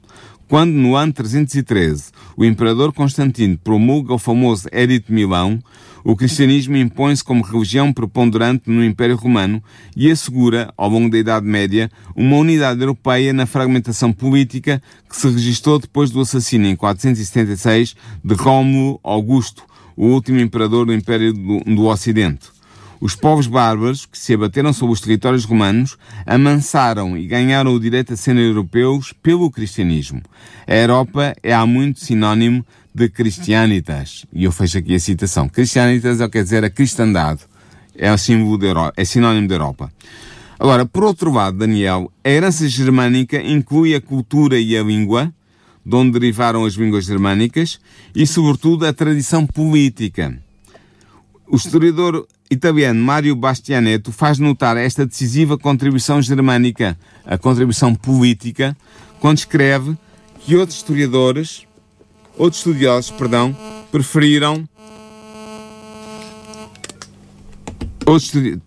[0.49, 5.63] quando, no ano 313, o imperador Constantino promulga o famoso Edito de Milão,
[6.05, 9.63] o cristianismo impõe-se como religião preponderante no Império Romano
[9.97, 15.29] e assegura, ao longo da Idade Média, uma unidade europeia na fragmentação política que se
[15.29, 19.65] registrou depois do assassínio em 476 de Rómulo Augusto,
[19.97, 22.55] o último imperador do Império do, do Ocidente.
[23.01, 28.15] Os povos bárbaros, que se abateram sobre os territórios romanos, amansaram e ganharam o direito
[28.15, 30.23] a serem europeus pelo cristianismo.
[30.67, 34.25] A Europa é há muito sinónimo de Christianitas.
[34.33, 35.49] E eu fecho aqui a citação.
[35.49, 37.41] Christianitas é quer dizer a cristandade.
[37.97, 39.93] É, símbolo de Europa, é sinónimo da Europa.
[40.59, 45.33] Agora, por outro lado, Daniel, a herança germânica inclui a cultura e a língua,
[45.85, 47.81] de onde derivaram as línguas germânicas,
[48.15, 50.39] e, sobretudo, a tradição política.
[51.47, 58.77] O historiador italiano Mário Bastianetto faz notar esta decisiva contribuição germânica, a contribuição política,
[59.21, 59.97] quando escreve
[60.41, 61.67] que outros historiadores,
[62.37, 63.57] outros estudiosos, perdão,
[63.91, 64.69] preferiram
[68.07, 68.61] outros, uh,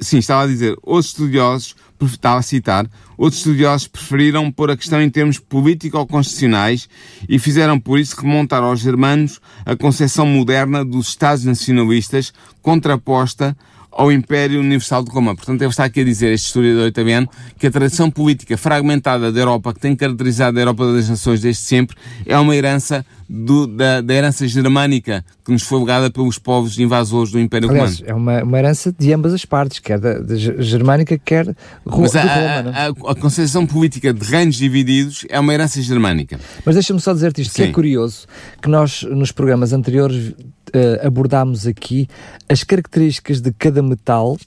[0.00, 5.00] sim, estava a dizer, outros estudiosos, estava a citar, outros estudiosos preferiram pôr a questão
[5.02, 6.88] em termos político-constitucionais
[7.28, 12.32] e fizeram por isso remontar aos germanos a concepção moderna dos Estados nacionalistas
[12.62, 13.56] contraposta
[13.98, 15.34] ao Império Universal de Roma.
[15.34, 19.40] Portanto, ele está aqui a dizer, este historiador italiano, que a tradição política fragmentada da
[19.40, 24.00] Europa, que tem caracterizado a Europa das Nações desde sempre, é uma herança do, da,
[24.00, 28.10] da, herança germânica que nos foi legada pelos povos invasores do Império Aliás, Romano.
[28.10, 32.14] É uma, uma herança de ambas as partes, quer da, da germânica, quer de Mas
[32.14, 32.70] a, Roma.
[32.70, 36.38] A, a, a, concepção política de reinos divididos é uma herança germânica.
[36.64, 37.64] Mas deixa-me só dizer-te isto, Sim.
[37.64, 38.26] que é curioso,
[38.62, 40.34] que nós nos programas anteriores
[40.74, 42.08] uh, abordámos aqui
[42.48, 44.38] as características de cada metal uh,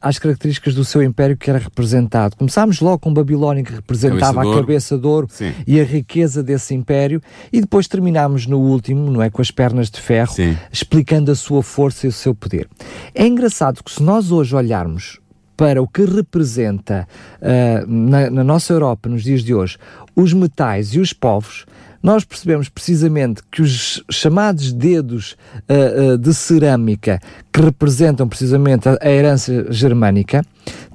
[0.00, 2.36] às características do seu império que era representado.
[2.36, 5.52] Começámos logo com Babilónia, que representava cabeça a cabeça de ouro Sim.
[5.66, 7.20] e a riqueza desse império,
[7.52, 10.56] e depois terminámos no último, não é, com as pernas de ferro, Sim.
[10.70, 12.68] explicando a sua força e o seu poder.
[13.14, 15.20] É engraçado que se nós hoje olharmos
[15.56, 17.06] para o que representa
[17.40, 19.78] uh, na, na, nossa Europa nos dias de hoje
[20.16, 21.66] os metais e os povos,
[22.02, 25.36] nós percebemos precisamente que os chamados dedos
[25.68, 27.20] uh, uh, de cerâmica,
[27.52, 30.44] que representam precisamente a, a herança germânica,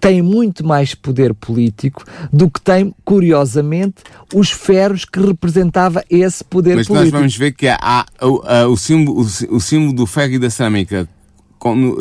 [0.01, 6.75] têm muito mais poder político do que tem, curiosamente, os ferros que representava esse poder
[6.75, 7.05] Mas político.
[7.05, 10.39] Mas nós vamos ver que há, o, o, símbolo, o, o símbolo do ferro e
[10.39, 11.07] da cerâmica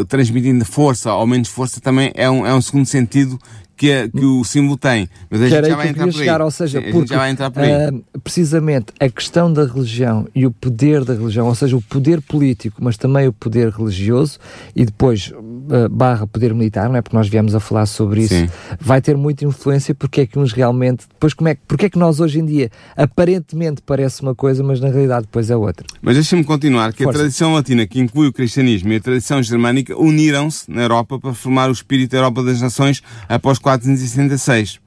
[0.08, 3.38] transmitindo força ou menos força também é um, é um segundo sentido
[3.76, 5.08] que, a, que o símbolo tem.
[5.30, 9.52] Mas a gente já vai entrar por chegar, ou seja, porque, uh, precisamente a questão
[9.52, 13.32] da religião e o poder da religião, ou seja, o poder político, mas também o
[13.32, 14.38] poder religioso
[14.74, 17.02] e depois uh, barra poder militar, não é?
[17.02, 18.48] Porque nós viemos a falar sobre isso, Sim.
[18.80, 21.98] vai ter muita influência porque é que uns realmente, depois como é, porque é que
[21.98, 25.86] nós hoje em dia aparentemente parece uma coisa, mas na realidade depois é outra.
[26.00, 27.18] Mas deixa-me continuar, que Força.
[27.18, 31.34] a tradição latina, que inclui o cristianismo e a tradição germânica, uniram-se na Europa para
[31.34, 34.78] formar o espírito da Europa das Nações após 476.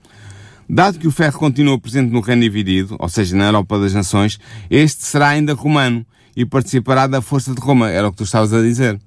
[0.69, 4.39] Dado que o ferro continua presente no reino dividido, ou seja, na Europa das Nações,
[4.69, 8.53] este será ainda romano e participará da força de Roma, era o que tu estavas
[8.53, 8.97] a dizer.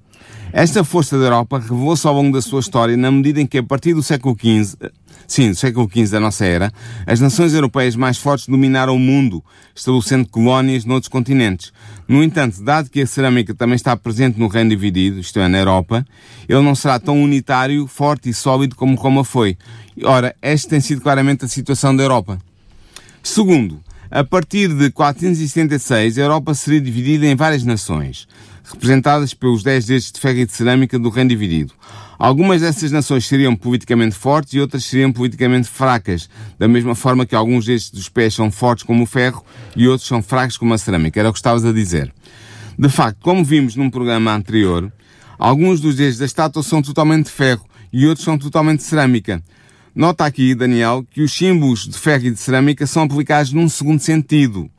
[0.55, 3.63] Esta força da Europa revelou-se ao longo da sua história na medida em que, a
[3.63, 4.91] partir do século XV,
[5.27, 6.71] sim, do século XV da nossa era,
[7.07, 11.73] as nações europeias mais fortes dominaram o mundo, estabelecendo colónias noutros continentes.
[12.07, 15.57] No entanto, dado que a cerâmica também está presente no reino dividido, isto é, na
[15.57, 16.05] Europa,
[16.47, 19.57] ele não será tão unitário, forte e sólido como Roma foi.
[20.03, 22.37] Ora, esta tem sido claramente a situação da Europa.
[23.23, 28.27] Segundo, a partir de 476, a Europa seria dividida em várias nações
[28.63, 31.73] representadas pelos dez dedos de ferro e de cerâmica do reino dividido.
[32.17, 37.35] Algumas dessas nações seriam politicamente fortes e outras seriam politicamente fracas, da mesma forma que
[37.35, 39.43] alguns destes dos pés são fortes como o ferro
[39.75, 41.19] e outros são fracos como a cerâmica.
[41.19, 42.13] Era o que estavas a dizer.
[42.79, 44.91] De facto, como vimos num programa anterior,
[45.37, 49.43] alguns dos dedos da estátua são totalmente de ferro e outros são totalmente de cerâmica.
[49.93, 53.99] Nota aqui, Daniel, que os símbolos de ferro e de cerâmica são aplicados num segundo
[53.99, 54.71] sentido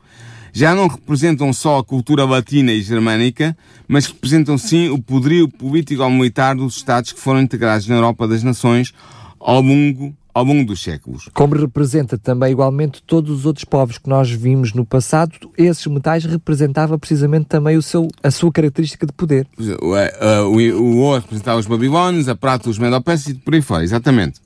[0.55, 3.55] já não representam só a cultura latina e germânica,
[3.89, 8.93] mas representam sim o poderio político-militar dos Estados que foram integrados na Europa das Nações
[9.37, 11.29] ao longo ao longo dos séculos.
[11.33, 16.25] Como representa também igualmente todos os outros povos que nós vimos no passado, esses metais
[16.25, 19.47] representavam precisamente também o seu, a sua característica de poder.
[19.81, 23.85] O, o, o ouro representava os babilónios, a prata os medo-persas e por aí fora,
[23.85, 24.41] exatamente.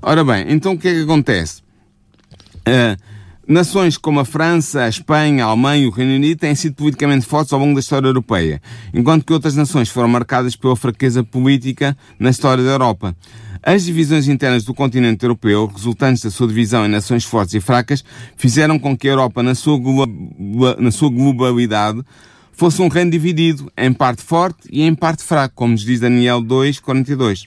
[0.00, 1.60] Ora bem, então o que é que acontece?
[2.58, 2.96] Uh,
[3.46, 7.26] Nações como a França, a Espanha, a Alemanha e o Reino Unido têm sido politicamente
[7.26, 8.62] fortes ao longo da história europeia,
[8.94, 13.16] enquanto que outras nações foram marcadas pela fraqueza política na história da Europa.
[13.60, 18.04] As divisões internas do continente europeu, resultantes da sua divisão em nações fortes e fracas,
[18.36, 19.78] fizeram com que a Europa, na sua,
[20.78, 22.00] na sua globalidade,
[22.52, 26.40] fosse um reino dividido, em parte forte e em parte fraco, como nos diz Daniel
[26.40, 27.46] 2, 42.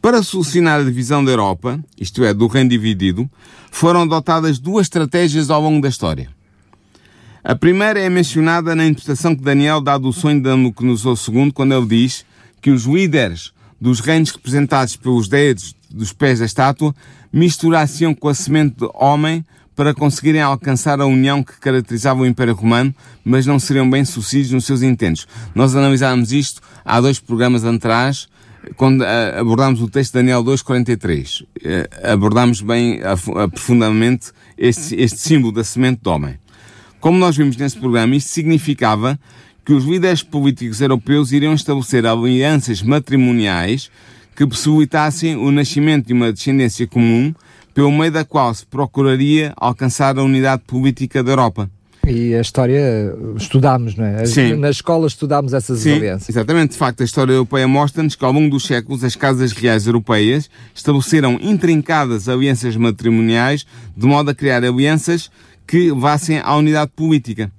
[0.00, 3.28] Para solucionar a divisão da Europa, isto é, do reino dividido,
[3.70, 6.30] foram adotadas duas estratégias ao longo da história.
[7.42, 11.74] A primeira é mencionada na interpretação que Daniel dá do sonho de Nabucodonosor II, quando
[11.74, 12.24] ele diz
[12.60, 16.94] que os líderes dos reinos representados pelos dedos dos pés da estátua
[17.32, 22.54] misturassem com a semente de homem para conseguirem alcançar a união que caracterizava o Império
[22.54, 25.26] Romano, mas não seriam bem sucedidos nos seus intentos.
[25.54, 28.28] Nós analisámos isto há dois programas atrás,
[28.76, 31.42] quando uh, abordámos o texto de Daniel 2.43.
[31.42, 33.00] Uh, eh, abordámos bem,
[33.52, 36.38] profundamente, este, este símbolo da semente de homem.
[37.00, 39.18] Como nós vimos nesse programa, isto significava
[39.64, 43.90] que os líderes políticos europeus iriam estabelecer alianças matrimoniais
[44.34, 47.34] que possibilitassem o nascimento de uma descendência comum
[47.74, 51.70] pelo meio da qual se procuraria alcançar a unidade política da Europa.
[52.08, 54.24] E a história estudámos, não é?
[54.24, 54.54] Sim.
[54.54, 56.30] Na escola estudámos essas Sim, alianças.
[56.30, 56.72] Exatamente.
[56.72, 60.48] De facto, a história europeia mostra-nos que ao longo dos séculos as casas reais europeias
[60.74, 63.66] estabeleceram intrincadas alianças matrimoniais
[63.96, 65.30] de modo a criar alianças
[65.66, 67.52] que levassem à unidade política.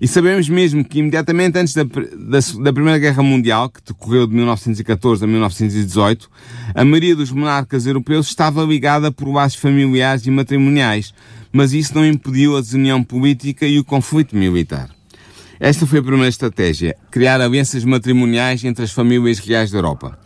[0.00, 4.34] E sabemos mesmo que imediatamente antes da, da, da, Primeira Guerra Mundial, que decorreu de
[4.34, 6.30] 1914 a 1918,
[6.74, 11.14] a maioria dos monarcas europeus estava ligada por laços familiares e matrimoniais,
[11.54, 14.90] mas isso não impediu a desunião política e o conflito militar.
[15.60, 20.18] Esta foi a primeira estratégia, criar alianças matrimoniais entre as famílias reais da Europa.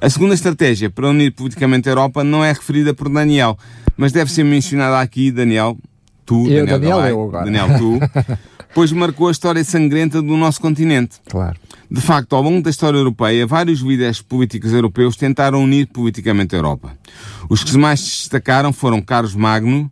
[0.00, 3.56] A segunda estratégia para unir politicamente a Europa não é referida por Daniel,
[3.96, 5.78] mas deve ser mencionada aqui, Daniel,
[6.26, 7.44] tu, eu, Daniel, Daniel Galay, eu agora.
[7.44, 8.00] Daniel, tu,
[8.74, 11.20] pois marcou a história sangrenta do nosso continente.
[11.30, 11.56] Claro.
[11.88, 16.58] De facto, ao longo da história europeia, vários líderes políticos europeus tentaram unir politicamente a
[16.58, 16.98] Europa.
[17.48, 19.88] Os que mais destacaram foram Carlos Magno,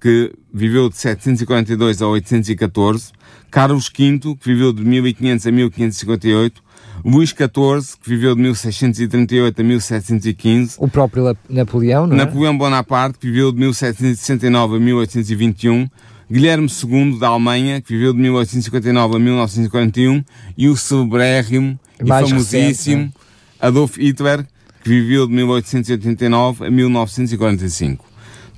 [0.00, 3.12] que viveu de 742 a 814,
[3.50, 6.62] Carlos V, que viveu de 1500 a 1558,
[7.04, 10.76] Luís XIV, que viveu de 1638 a 1715.
[10.78, 12.18] O próprio Napoleão, não é?
[12.18, 15.88] Napoleão Bonaparte, que viveu de 1769 a 1821.
[16.30, 20.24] Guilherme II da Alemanha, que viveu de 1859 a 1941,
[20.58, 23.14] e o celebrérrimo e famosíssimo recente,
[23.60, 23.66] é?
[23.66, 24.46] Adolf Hitler,
[24.82, 28.04] que viveu de 1889 a 1945.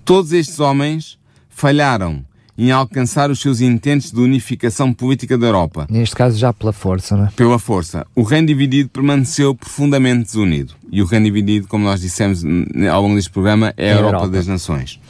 [0.05, 1.20] Todos estes homens
[1.61, 2.25] falharam
[2.57, 5.87] em alcançar os seus intentos de unificação política da Europa.
[5.91, 7.31] Neste caso já pela força, não é?
[7.37, 8.07] Pela força.
[8.15, 10.75] O reino dividido permaneceu profundamente desunido.
[10.91, 12.43] E o reino dividido, como nós dissemos
[12.91, 15.01] ao longo deste programa, é a, é Europa, Europa, das Nações.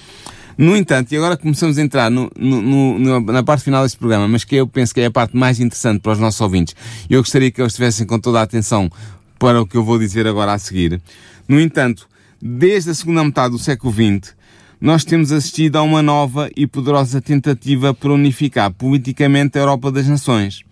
[0.59, 4.27] No entanto, e agora começamos a entrar no, no, no, na parte final deste programa,
[4.27, 6.75] mas que eu penso que é a parte mais interessante para os nossos ouvintes,
[7.09, 8.91] e eu gostaria que eles estivessem com toda a atenção
[9.39, 11.01] para o que eu vou dizer agora a seguir.
[11.49, 12.07] No entanto,
[12.43, 14.35] desde a segunda metade do século XX,
[14.81, 20.07] nós temos assistido a uma nova e poderosa tentativa para unificar politicamente a Europa das
[20.07, 20.63] Nações.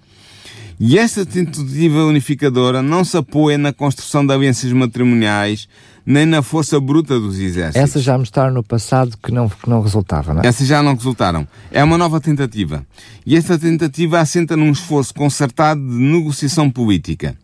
[0.81, 5.68] E esta tentativa unificadora não se apoia na construção de alianças matrimoniais,
[6.09, 7.83] nem na força bruta dos exércitos.
[7.83, 10.47] Essas já mostraram no passado que não, que não resultavam, não é?
[10.47, 11.47] Essas já não resultaram.
[11.71, 12.83] É uma nova tentativa.
[13.27, 17.37] E esta tentativa assenta num esforço concertado de negociação política.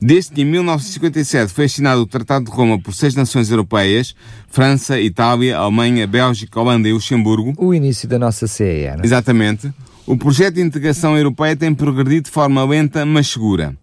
[0.00, 4.16] Desde que em 1957 foi assinado o Tratado de Roma por seis nações europeias,
[4.48, 7.52] França, Itália, Alemanha, Bélgica, Holanda e Luxemburgo.
[7.58, 9.04] O início da nossa CEE, não é?
[9.04, 9.70] Exatamente.
[10.06, 13.76] O projeto de integração europeia tem progredido de forma lenta, mas segura.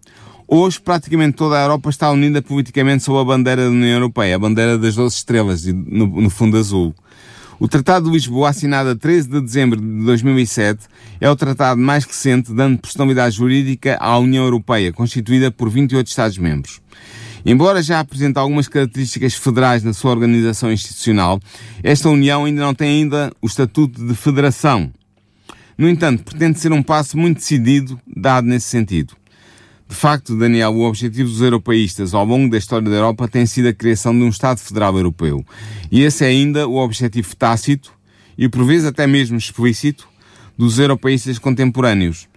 [0.47, 4.39] Hoje, praticamente toda a Europa está unida politicamente sob a bandeira da União Europeia, a
[4.39, 6.93] bandeira das 12 estrelas, no, no fundo azul.
[7.59, 10.85] O Tratado de Lisboa, assinado a 13 de dezembro de 2007,
[11.19, 16.79] é o tratado mais recente dando personalidade jurídica à União Europeia, constituída por 28 Estados-membros.
[17.43, 21.39] Embora já apresente algumas características federais na sua organização institucional,
[21.81, 24.91] esta União ainda não tem ainda o estatuto de federação.
[25.77, 29.15] No entanto, pretende ser um passo muito decidido dado nesse sentido.
[29.87, 33.67] De facto, Daniel, o objetivo dos europeístas ao longo da história da Europa tem sido
[33.67, 35.45] a criação de um Estado Federal Europeu.
[35.91, 37.93] E esse é ainda o objetivo tácito
[38.37, 40.07] e por vezes até mesmo explícito
[40.57, 42.27] dos europeístas contemporâneos.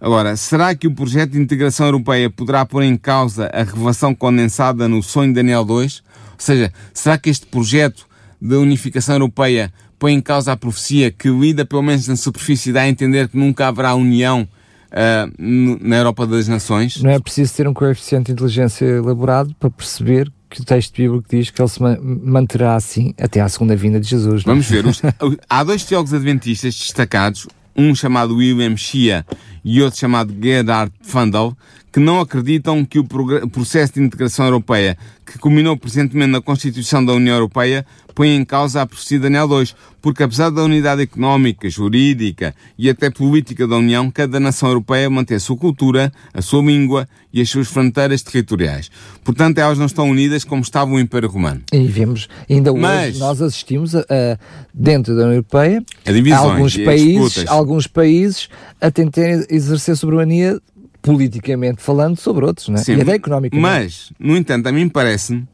[0.00, 4.88] Agora, será que o projeto de integração europeia poderá pôr em causa a revelação condensada
[4.88, 5.76] no sonho de Daniel II?
[5.76, 5.90] Ou
[6.38, 8.04] seja, será que este projeto
[8.40, 12.80] de unificação europeia põe em causa a profecia que lida, pelo menos na superfície, dá
[12.80, 14.48] a entender que nunca haverá união
[14.92, 17.02] uh, na Europa das Nações.
[17.02, 21.26] Não é preciso ter um coeficiente de inteligência elaborado para perceber que o texto bíblico
[21.30, 24.44] diz que ele se manterá assim até à segunda vinda de Jesus.
[24.44, 24.52] Não?
[24.52, 24.54] É?
[24.54, 24.86] Vamos ver.
[24.86, 25.00] Os,
[25.48, 29.24] há dois teólogos adventistas destacados, um chamado William Shia
[29.64, 31.56] e outro chamado Gerhard Fundel,
[31.92, 37.12] que não acreditam que o processo de integração europeia, que culminou presentemente na Constituição da
[37.12, 37.84] União Europeia,
[38.14, 42.88] põe em causa a profecia de Daniel 2, porque apesar da unidade económica, jurídica e
[42.88, 47.40] até política da União, cada nação europeia mantém a sua cultura, a sua língua e
[47.40, 48.90] as suas fronteiras territoriais.
[49.22, 51.62] Portanto, elas não estão unidas como estava o Império Romano.
[51.72, 54.38] E vemos, ainda Mas, hoje, nós assistimos a, a,
[54.72, 58.48] dentro da União Europeia a, a alguns países, alguns países
[58.80, 60.60] a tentar exercer soberania
[61.02, 62.78] politicamente falando sobre outros, não é?
[62.78, 63.60] Sim, e até económicamente.
[63.60, 65.46] Mas, no entanto, a mim parece-me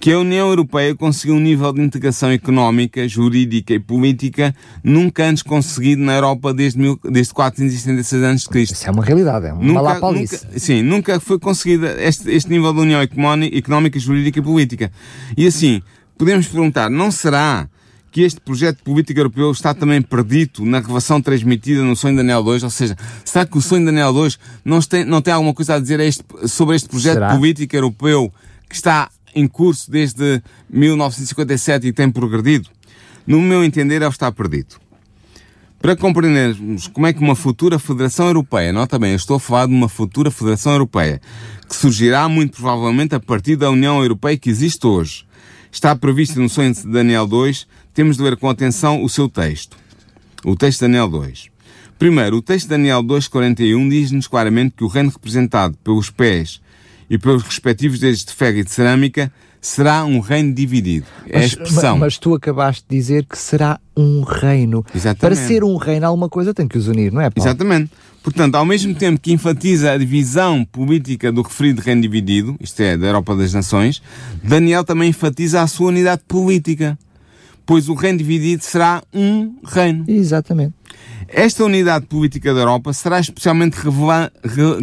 [0.00, 5.42] que a União Europeia conseguiu um nível de integração económica, jurídica e política nunca antes
[5.42, 8.74] conseguido na Europa desde, mil, desde 476 anos de Cristo.
[8.74, 10.12] Isso é uma realidade, é uma nunca.
[10.12, 14.92] Nunca, sim, nunca foi conseguido este, este nível de união económica, jurídica e política.
[15.36, 15.82] E assim,
[16.16, 17.68] podemos perguntar, não será
[18.10, 22.42] que este projeto político europeu está também perdido na revelação transmitida no sonho de Daniel
[22.42, 22.62] 2?
[22.62, 25.74] Ou seja, será que o sonho de Daniel 2 não tem, não tem alguma coisa
[25.74, 27.36] a dizer este, sobre este projeto será?
[27.36, 28.32] político europeu
[28.68, 32.68] que está em curso desde 1957 e tem progredido?
[33.26, 34.76] No meu entender, ele está perdido.
[35.80, 39.66] Para compreendermos como é que uma futura Federação Europeia, nota bem, eu estou a falar
[39.66, 41.20] de uma futura Federação Europeia,
[41.68, 45.24] que surgirá muito provavelmente a partir da União Europeia que existe hoje,
[45.70, 47.66] está previsto no sonho de Daniel 2,
[47.98, 49.76] temos de ver com atenção o seu texto.
[50.44, 51.48] O texto de Daniel 2.
[51.98, 56.60] Primeiro, o texto de Daniel 2,41 diz-nos claramente que o reino representado pelos pés
[57.10, 61.06] e pelos respectivos dedos de ferro e de cerâmica será um reino dividido.
[61.28, 61.98] É a expressão.
[61.98, 64.86] Mas, mas, tu acabaste de dizer que será um reino.
[64.94, 65.18] Exatamente.
[65.18, 67.50] Para ser um reino, alguma coisa tem que os unir, não é, Paulo?
[67.50, 67.90] Exatamente.
[68.22, 72.96] Portanto, ao mesmo tempo que enfatiza a divisão política do referido reino dividido, isto é,
[72.96, 74.00] da Europa das Nações,
[74.40, 76.96] Daniel também enfatiza a sua unidade política,
[77.68, 80.06] pois o reino dividido será um reino.
[80.08, 80.72] Exatamente.
[81.28, 83.76] Esta unidade política da Europa será especialmente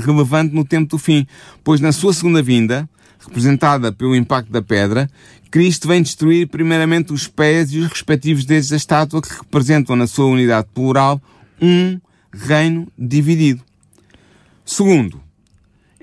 [0.05, 1.25] relevante no tempo do fim,
[1.63, 5.09] pois na sua segunda vinda, representada pelo impacto da pedra,
[5.49, 10.05] Cristo vem destruir primeiramente os pés e os respectivos dedos da estátua que representam na
[10.05, 11.19] sua unidade plural
[11.59, 11.99] um
[12.31, 13.63] reino dividido.
[14.63, 15.19] Segundo,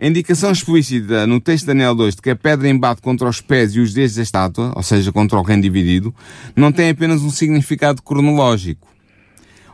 [0.00, 3.40] a indicação explícita no texto de Daniel 2 de que a pedra embate contra os
[3.40, 6.14] pés e os dedos da estátua, ou seja, contra o reino dividido,
[6.56, 8.88] não tem apenas um significado cronológico.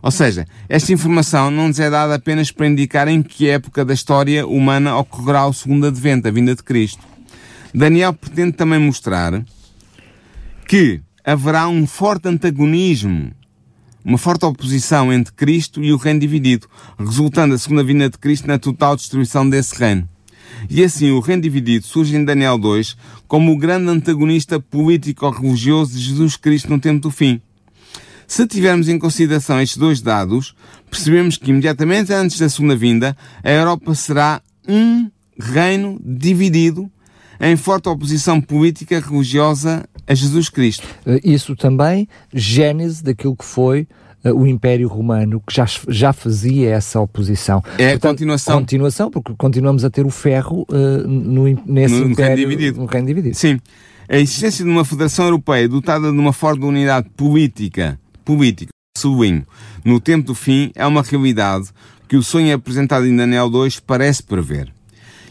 [0.02, 3.94] Ou seja, esta informação não nos é dada apenas para indicar em que época da
[3.94, 7.02] história humana ocorrerá o segundo advento, a vinda de Cristo.
[7.74, 9.44] Daniel pretende também mostrar
[10.66, 13.32] que haverá um forte antagonismo
[14.08, 16.66] uma forte oposição entre Cristo e o reino dividido,
[16.98, 20.08] resultando a segunda vinda de Cristo na total destruição desse reino.
[20.70, 22.96] E assim o reino dividido surge em Daniel 2
[23.26, 27.38] como o grande antagonista político-religioso de Jesus Cristo no tempo do fim.
[28.26, 30.54] Se tivermos em consideração estes dois dados,
[30.90, 36.90] percebemos que imediatamente antes da segunda vinda, a Europa será um reino dividido
[37.40, 40.86] em forte oposição política religiosa a Jesus Cristo.
[41.06, 43.86] Eh, isso também, gênese daquilo que foi
[44.24, 47.62] uh, o Império Romano, que já, já fazia essa oposição.
[47.76, 48.58] É Portanto, a continuação.
[48.60, 52.80] Continuação, porque continuamos a ter o ferro uh, no, nesse no, Império, reino dividido.
[52.80, 53.36] no reino dividido.
[53.36, 53.58] Sim.
[54.08, 59.46] A existência de uma Federação Europeia dotada de uma forte unidade política, política, sublinho,
[59.84, 61.68] no tempo do fim, é uma realidade
[62.08, 64.72] que o sonho apresentado em Daniel 2 parece prever.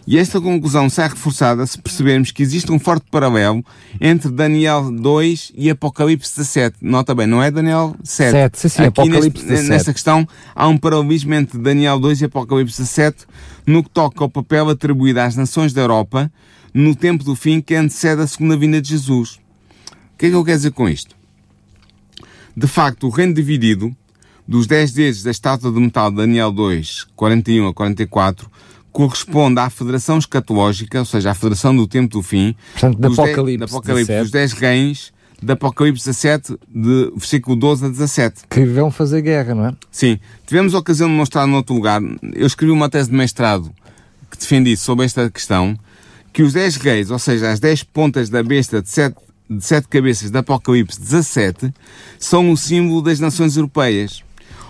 [0.08, 3.62] E esta conclusão sai reforçada se percebermos que existe um forte paralelo
[4.00, 6.78] entre Daniel 2 e Apocalipse 17.
[6.82, 8.32] Nota bem, não é Daniel 7.
[8.32, 9.70] 7 sim, sim, Aqui Apocalipse neste, 17.
[9.70, 13.26] Nesta questão há um paralelismo entre Daniel 2 e Apocalipse 17
[13.66, 16.32] no que toca ao papel atribuído às nações da Europa
[16.74, 19.42] no tempo do fim que antecede a segunda vinda de Jesus.
[20.14, 21.18] O que é que eu quero dizer com isto?
[22.56, 23.94] De facto, o reino dividido
[24.48, 28.50] dos 10 dedos da estátua de metal de Daniel 2, 41 a 44,
[28.92, 33.58] corresponde à Federação Escatológica, ou seja, à Federação do Tempo do Fim, Portanto, dos, Apocalipse,
[33.58, 38.42] de, Apocalipse dos 10 reis, de Apocalipse 17, de versículo 12 a 17.
[38.50, 39.74] Que vão fazer guerra, não é?
[39.92, 40.20] Sim.
[40.46, 42.02] Tivemos a ocasião de mostrar no outro lugar,
[42.34, 43.72] eu escrevi uma tese de mestrado
[44.30, 45.78] que defendi sobre esta questão,
[46.34, 49.16] que os 10 reis, ou seja, as 10 pontas da besta de 7,
[49.50, 51.74] de sete cabeças de Apocalipse 17,
[52.20, 54.22] são o símbolo das nações europeias.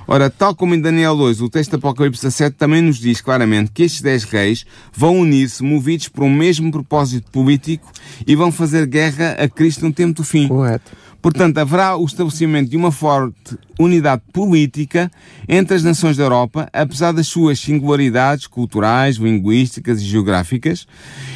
[0.07, 3.71] Ora, tal como em Daniel 2, o texto de Apocalipse 17 também nos diz claramente
[3.71, 7.91] que estes dez reis vão unir-se movidos por um mesmo propósito político
[8.25, 10.47] e vão fazer guerra a Cristo no tempo do fim.
[10.47, 10.91] Correto.
[11.21, 15.11] Portanto, haverá o estabelecimento de uma forte unidade política
[15.45, 20.87] entre as nações da Europa, apesar das suas singularidades culturais, linguísticas e geográficas,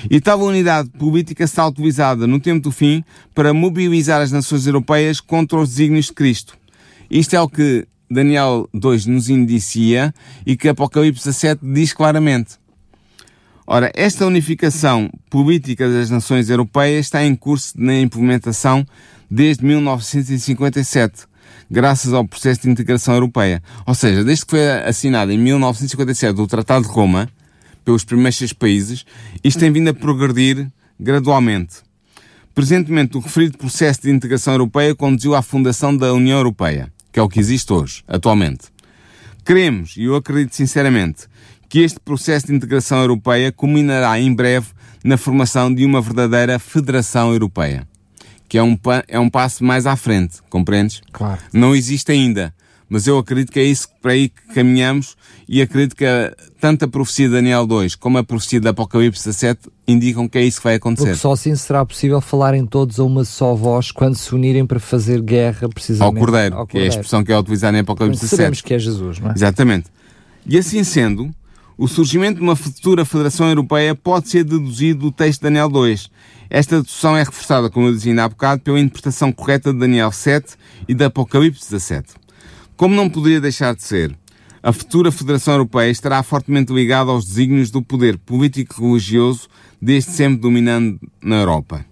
[0.10, 3.04] e tal unidade política será utilizada no tempo do fim
[3.36, 6.54] para mobilizar as nações europeias contra os desígnios de Cristo.
[7.10, 10.14] Isto é o que Daniel 2 nos indicia
[10.46, 12.60] e que Apocalipse 7 diz claramente.
[13.66, 18.86] Ora, esta unificação política das nações europeias está em curso na implementação
[19.30, 21.26] desde 1957,
[21.70, 23.64] graças ao processo de integração europeia.
[23.86, 27.30] Ou seja, desde que foi assinado em 1957 o Tratado de Roma,
[27.86, 29.06] pelos primeiros seis países,
[29.42, 30.68] isto tem vindo a progredir
[31.00, 31.78] gradualmente.
[32.54, 37.22] Presentemente, o referido processo de integração europeia conduziu à fundação da União Europeia, que é
[37.22, 38.66] o que existe hoje, atualmente.
[39.46, 41.28] Queremos, e eu acredito sinceramente,
[41.68, 44.68] que este processo de integração europeia culminará em breve
[45.04, 47.88] na formação de uma verdadeira Federação Europeia,
[48.48, 51.02] que é um, é um passo mais à frente, compreendes?
[51.12, 51.42] Claro.
[51.54, 52.54] Não existe ainda,
[52.92, 55.16] mas eu acredito que é isso para aí que caminhamos
[55.48, 59.24] e acredito que a, tanto a profecia de Daniel 2 como a profecia de Apocalipse
[59.24, 61.06] 17 indicam que é isso que vai acontecer.
[61.06, 64.78] Porque só assim será possível falarem todos a uma só voz quando se unirem para
[64.78, 66.68] fazer guerra precisamente ao Cordeiro, ao Cordeiro.
[66.68, 68.36] que é a expressão que é utilizada em Apocalipse 17.
[68.36, 69.34] Sabemos que é Jesus, não é?
[69.36, 69.86] Exatamente.
[70.46, 71.34] E assim sendo,
[71.78, 76.10] o surgimento de uma futura Federação Europeia pode ser deduzido do texto de Daniel 2.
[76.50, 80.56] Esta dedução é reforçada, como eu dizia há bocado, pela interpretação correta de Daniel 7
[80.90, 82.21] e de Apocalipse 17.
[82.82, 84.18] Como não poderia deixar de ser,
[84.64, 89.48] a futura Federação Europeia estará fortemente ligada aos desígnios do poder político religioso
[89.80, 91.86] desde sempre dominando na Europa.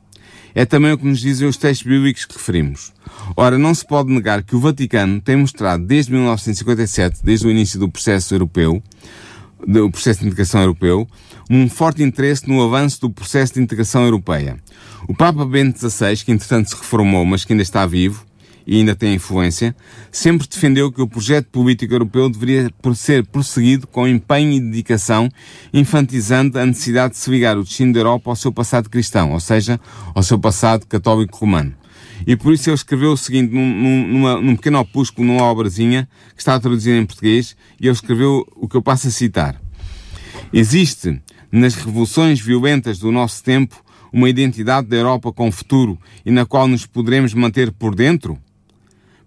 [0.55, 2.91] É também o que nos dizem os textos bíblicos que referimos.
[3.37, 7.79] Ora, não se pode negar que o Vaticano tem mostrado desde 1957, desde o início
[7.79, 8.81] do processo europeu,
[9.67, 11.07] do processo de integração europeu,
[11.51, 14.57] um forte interesse no avanço do processo de integração europeia.
[15.07, 18.25] O Papa Bento XVI, que entretanto se reformou, mas que ainda está vivo,
[18.69, 19.75] e ainda tem influência,
[20.11, 25.27] sempre defendeu que o projeto político europeu deveria ser prosseguido com empenho e dedicação,
[25.73, 29.39] infantizando a necessidade de se ligar o destino da Europa ao seu passado cristão, ou
[29.39, 29.79] seja,
[30.13, 31.73] ao seu passado católico romano.
[32.27, 36.39] E por isso ele escreveu o seguinte, num, numa, num pequeno opúsculo, numa obrazinha, que
[36.39, 39.59] está traduzida em português, e ele escreveu o que eu passo a citar.
[40.53, 41.19] Existe,
[41.51, 46.67] nas revoluções violentas do nosso tempo, uma identidade da Europa com futuro e na qual
[46.67, 48.37] nos poderemos manter por dentro?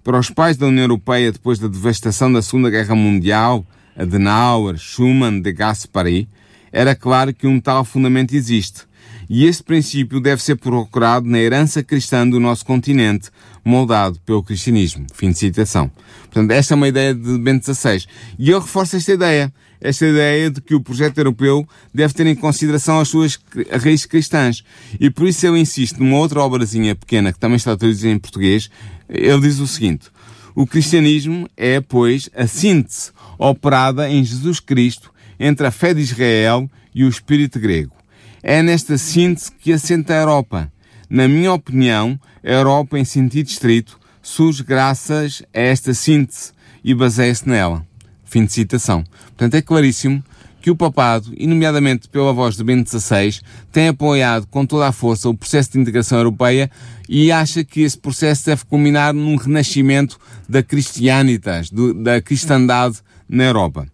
[0.04, 3.64] Para os pais da União Europeia depois da devastação da Segunda Guerra Mundial,
[3.96, 6.28] Adenauer, Schuman, de Gaspari,
[6.72, 8.82] era claro que um tal fundamento existe.
[9.30, 13.30] E esse princípio deve ser procurado na herança cristã do nosso continente,
[13.64, 15.06] moldado pelo cristianismo.
[15.14, 15.88] Fim de citação.
[16.24, 18.04] Portanto, esta é uma ideia de Bento XVI.
[18.38, 19.52] E eu reforço esta ideia.
[19.80, 23.38] Esta ideia de que o projeto europeu deve ter em consideração as suas
[23.82, 24.64] raízes cristãs.
[24.98, 28.70] E por isso eu insisto numa outra obrazinha pequena, que também está traduzida em português,
[29.12, 30.10] ele diz o seguinte:
[30.54, 36.70] o cristianismo é, pois, a síntese operada em Jesus Cristo entre a fé de Israel
[36.94, 37.94] e o espírito grego.
[38.42, 40.72] É nesta síntese que assenta a Europa.
[41.08, 46.52] Na minha opinião, a Europa, em sentido estrito, surge graças a esta síntese
[46.82, 47.86] e baseia-se nela.
[48.24, 49.04] Fim de citação.
[49.26, 50.24] Portanto, é claríssimo
[50.62, 53.40] que o papado, e nomeadamente pela voz de Bento XVI,
[53.72, 56.70] tem apoiado com toda a força o processo de integração europeia
[57.08, 62.98] e acha que esse processo deve culminar num renascimento da Christianitas, do, da cristandade
[63.28, 63.86] na Europa.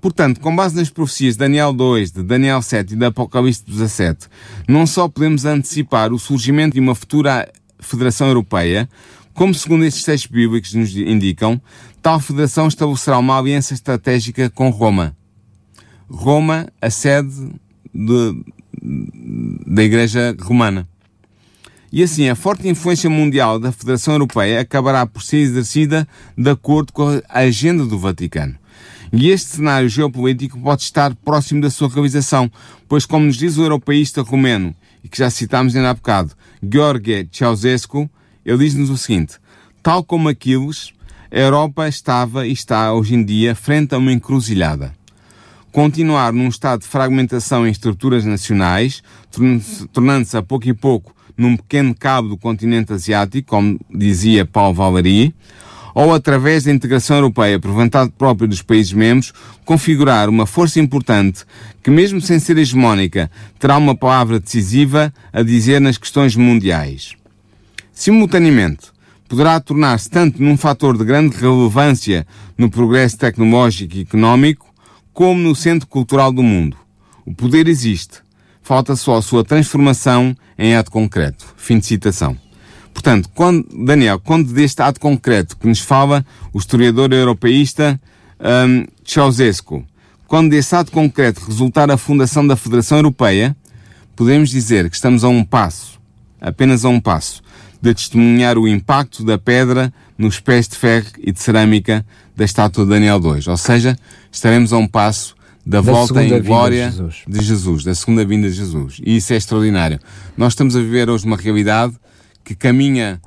[0.00, 4.28] Portanto, com base nas profecias de Daniel 2, de Daniel 7 e de Apocalipse 17,
[4.68, 7.50] não só podemos antecipar o surgimento de uma futura
[7.80, 8.88] Federação Europeia,
[9.32, 11.60] como segundo estes textos bíblicos nos indicam,
[12.00, 15.16] tal federação estabelecerá uma aliança estratégica com Roma,
[16.08, 17.50] Roma, a sede
[17.92, 18.44] de,
[19.66, 20.88] da Igreja Romana.
[21.92, 26.92] E assim, a forte influência mundial da Federação Europeia acabará por ser exercida de acordo
[26.92, 28.56] com a agenda do Vaticano.
[29.12, 32.50] E este cenário geopolítico pode estar próximo da sua realização,
[32.88, 34.74] pois, como nos diz o europeísta romeno,
[35.04, 38.10] e que já citámos ainda há bocado, Gheorghe Ceausescu,
[38.44, 39.36] ele diz-nos o seguinte:
[39.80, 40.92] tal como Aquiles,
[41.30, 44.92] a Europa estava e está hoje em dia frente a uma encruzilhada
[45.74, 49.02] continuar num estado de fragmentação em estruturas nacionais,
[49.92, 55.34] tornando-se a pouco e pouco num pequeno cabo do continente asiático, como dizia Paulo Valéry,
[55.92, 59.32] ou através da integração europeia por vontade própria dos países membros,
[59.64, 61.44] configurar uma força importante
[61.82, 67.16] que, mesmo sem ser hegemónica, terá uma palavra decisiva a dizer nas questões mundiais.
[67.92, 68.92] Simultaneamente,
[69.28, 72.24] poderá tornar-se tanto num fator de grande relevância
[72.56, 74.72] no progresso tecnológico e económico,
[75.14, 76.76] como no centro cultural do mundo.
[77.24, 78.18] O poder existe.
[78.60, 81.54] Falta só a sua transformação em ato concreto.
[81.56, 82.36] Fim de citação.
[82.92, 88.00] Portanto, quando, Daniel, quando deste ato concreto que nos fala o historiador europeísta
[88.40, 89.84] um, Ceausescu,
[90.26, 93.56] quando desse ato concreto resultar a fundação da Federação Europeia,
[94.16, 96.00] podemos dizer que estamos a um passo,
[96.40, 97.42] apenas a um passo,
[97.80, 102.04] de testemunhar o impacto da pedra nos pés de ferro e de cerâmica
[102.34, 103.42] da estátua de Daniel II.
[103.48, 103.98] Ou seja,
[104.34, 107.22] estaremos a um passo da, da volta em glória de Jesus.
[107.26, 109.00] de Jesus, da segunda vinda de Jesus.
[109.04, 109.98] E isso é extraordinário.
[110.36, 111.94] Nós estamos a viver hoje uma realidade
[112.44, 113.20] que caminha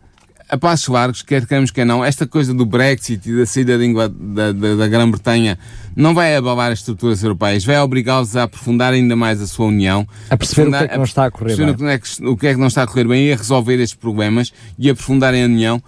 [0.50, 4.52] a passos largos, quer queremos, quer não, esta coisa do Brexit e da saída da,
[4.52, 5.58] da, da Grã-Bretanha
[5.96, 10.08] não vai abalar as estruturas europeias, vai obrigá-los a aprofundar ainda mais a sua união.
[10.30, 11.70] A perceber o que é que não está a correr bem.
[11.70, 13.36] O que, é que, o que é que não está a correr bem e a
[13.36, 15.82] resolver estes problemas e aprofundarem a união.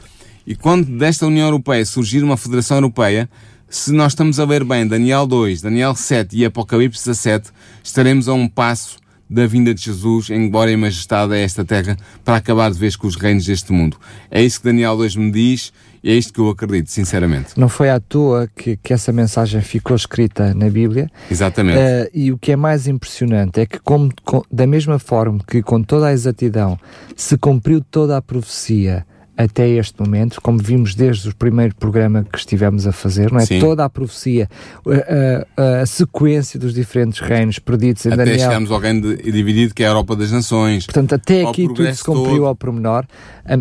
[0.45, 3.29] E quando desta União Europeia surgir uma Federação Europeia,
[3.69, 7.51] se nós estamos a ler bem Daniel 2, Daniel 7 e Apocalipse 17,
[7.83, 8.97] estaremos a um passo
[9.29, 11.95] da vinda de Jesus em glória e majestade a esta terra
[12.25, 13.97] para acabar de vez com os reinos deste mundo.
[14.31, 15.71] É isso que Daniel 2 me diz
[16.03, 17.49] e é isto que eu acredito, sinceramente.
[17.57, 21.07] Não foi à toa que, que essa mensagem ficou escrita na Bíblia.
[21.29, 21.77] Exatamente.
[21.77, 25.61] Uh, e o que é mais impressionante é que, como, com, da mesma forma que
[25.61, 26.79] com toda a exatidão
[27.15, 29.05] se cumpriu toda a profecia
[29.39, 33.45] até este momento, como vimos desde o primeiro programa que estivemos a fazer, não é?
[33.45, 33.59] Sim.
[33.59, 34.49] Toda a profecia,
[34.85, 38.35] a, a, a, sequência dos diferentes reinos perdidos em até Daniel.
[38.35, 40.85] Até chegamos ao reino dividido que é a Europa das Nações.
[40.85, 42.47] Portanto, até aqui tudo se cumpriu todo.
[42.47, 43.05] ao pormenor,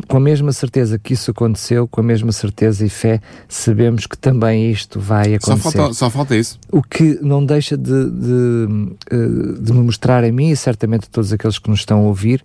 [0.09, 4.19] com a mesma certeza que isso aconteceu, com a mesma certeza e fé, sabemos que
[4.19, 5.71] também isto vai acontecer.
[5.71, 6.59] Só falta, só falta isso.
[6.73, 11.09] O que não deixa de, de, eh, de me mostrar a mim e certamente a
[11.13, 12.43] todos aqueles que nos estão a ouvir,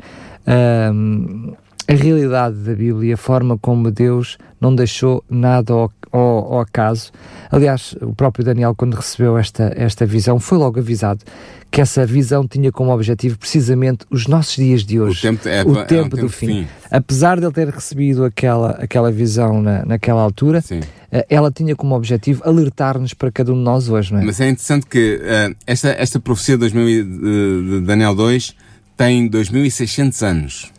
[0.93, 1.53] um,
[1.88, 7.11] a realidade da Bíblia, a forma como Deus não deixou nada ao, ao, ao, acaso.
[7.51, 11.23] Aliás, o próprio Daniel, quando recebeu esta, esta visão, foi logo avisado
[11.69, 15.19] que essa visão tinha como objetivo precisamente os nossos dias de hoje.
[15.19, 16.47] O tempo, é, o é tempo um do tempo fim.
[16.47, 16.67] fim.
[16.91, 20.81] Apesar de ele ter recebido aquela, aquela visão na, naquela altura, Sim.
[21.11, 24.23] Eh, ela tinha como objetivo alertar-nos para cada um de nós hoje, não é?
[24.23, 28.55] Mas é interessante que uh, esta, esta profecia de, 2000, de, de Daniel 2
[28.95, 30.72] tem 2600 anos.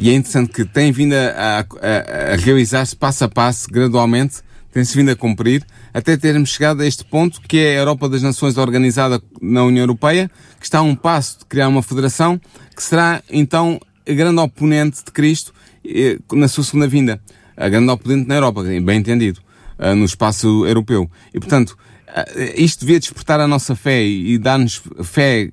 [0.00, 4.36] E é interessante que tem vindo a, a, a realizar-se passo a passo, gradualmente,
[4.72, 8.22] tem-se vindo a cumprir, até termos chegado a este ponto, que é a Europa das
[8.22, 10.30] Nações organizada na União Europeia,
[10.60, 12.40] que está a um passo de criar uma federação,
[12.76, 15.52] que será, então, a grande oponente de Cristo
[15.84, 17.20] eh, na sua segunda vinda.
[17.56, 19.40] A grande oponente na Europa, bem entendido,
[19.80, 21.10] eh, no espaço europeu.
[21.34, 21.76] E, portanto,
[22.06, 25.50] eh, isto devia despertar a nossa fé e dar-nos fé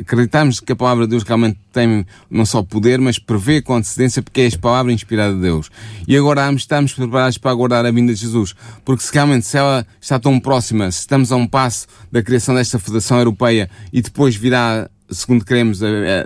[0.00, 4.22] acreditamos que a palavra de Deus realmente tem não só poder, mas prevê com antecedência
[4.22, 5.70] porque é a palavra inspirada de Deus.
[6.06, 8.54] E agora estamos preparados para aguardar a vinda de Jesus.
[8.84, 12.54] Porque se realmente se ela está tão próxima, se estamos a um passo da criação
[12.54, 15.80] desta Federação Europeia e depois virá segundo queremos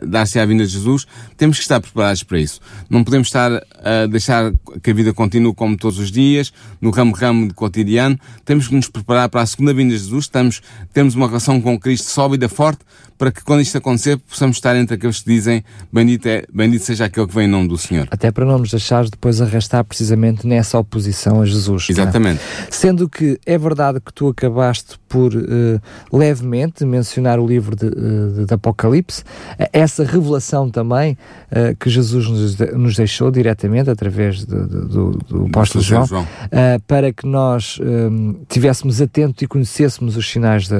[0.06, 1.06] dar-se à vinda de Jesus,
[1.36, 2.60] temos que estar preparados para isso.
[2.90, 4.52] Não podemos estar a deixar
[4.82, 8.18] que a vida continue como todos os dias, no ramo-ramo de cotidiano.
[8.44, 10.24] Temos que nos preparar para a segunda vinda de Jesus.
[10.24, 10.62] Estamos,
[10.92, 12.80] temos uma relação com Cristo sólida, forte,
[13.18, 17.04] para que quando isto acontecer possamos estar entre aqueles que dizem bendito, é, bendito seja
[17.04, 18.08] aquele que vem em nome do Senhor.
[18.10, 21.86] Até para não nos deixar depois arrastar precisamente nessa oposição a Jesus.
[21.88, 21.92] É?
[21.92, 22.40] Exatamente.
[22.70, 25.80] Sendo que é verdade que tu acabaste por uh,
[26.12, 29.22] levemente mencionar o livro de, uh, de, de Apocalipse,
[29.72, 31.18] essa revelação também
[31.50, 36.26] uh, que Jesus nos, nos, deixou diretamente através de, do, do apóstolo João, João.
[36.86, 40.76] para que nós um, tivéssemos atento e conhecêssemos os sinais de,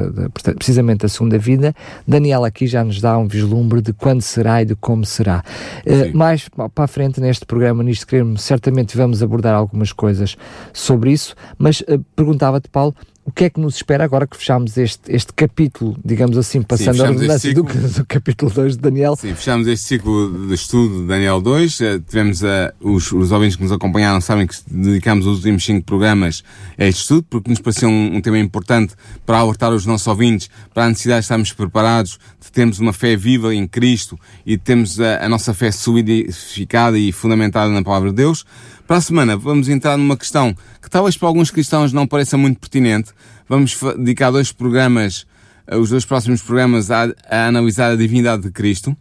[0.54, 1.74] precisamente da segunda vida.
[2.06, 5.42] Daniel Daniel aqui já nos dá um vislumbre de quando será e de como será.
[5.84, 10.36] Uh, mais para a frente neste programa, nisto queremos, certamente vamos abordar algumas coisas
[10.72, 12.94] sobre isso, mas uh, perguntava-te, Paulo,
[13.24, 16.96] o que é que nos espera agora que fechamos este, este capítulo, digamos assim, passando
[16.96, 19.14] Sim, a redundância do, do, capítulo 2 de Daniel?
[19.14, 21.80] Sim, fechamos este ciclo de estudo de Daniel 2.
[21.80, 22.46] Uh, tivemos uh,
[22.80, 26.42] os, os ouvintes que nos acompanharam sabem que dedicamos os últimos cinco programas
[26.76, 28.94] a este estudo, porque nos pareceu um, um, tema importante
[29.24, 33.14] para alertar os nossos ouvintes para a necessidade de estarmos preparados, de termos uma fé
[33.14, 38.10] viva em Cristo e de termos a, a nossa fé solidificada e fundamentada na palavra
[38.10, 38.44] de Deus.
[38.86, 42.58] Para a semana vamos entrar numa questão que talvez para alguns cristãos não pareça muito
[42.58, 43.12] pertinente.
[43.48, 45.26] Vamos dedicar dois programas,
[45.66, 48.96] eh, os dois próximos programas, a, a analisar a divindade de Cristo.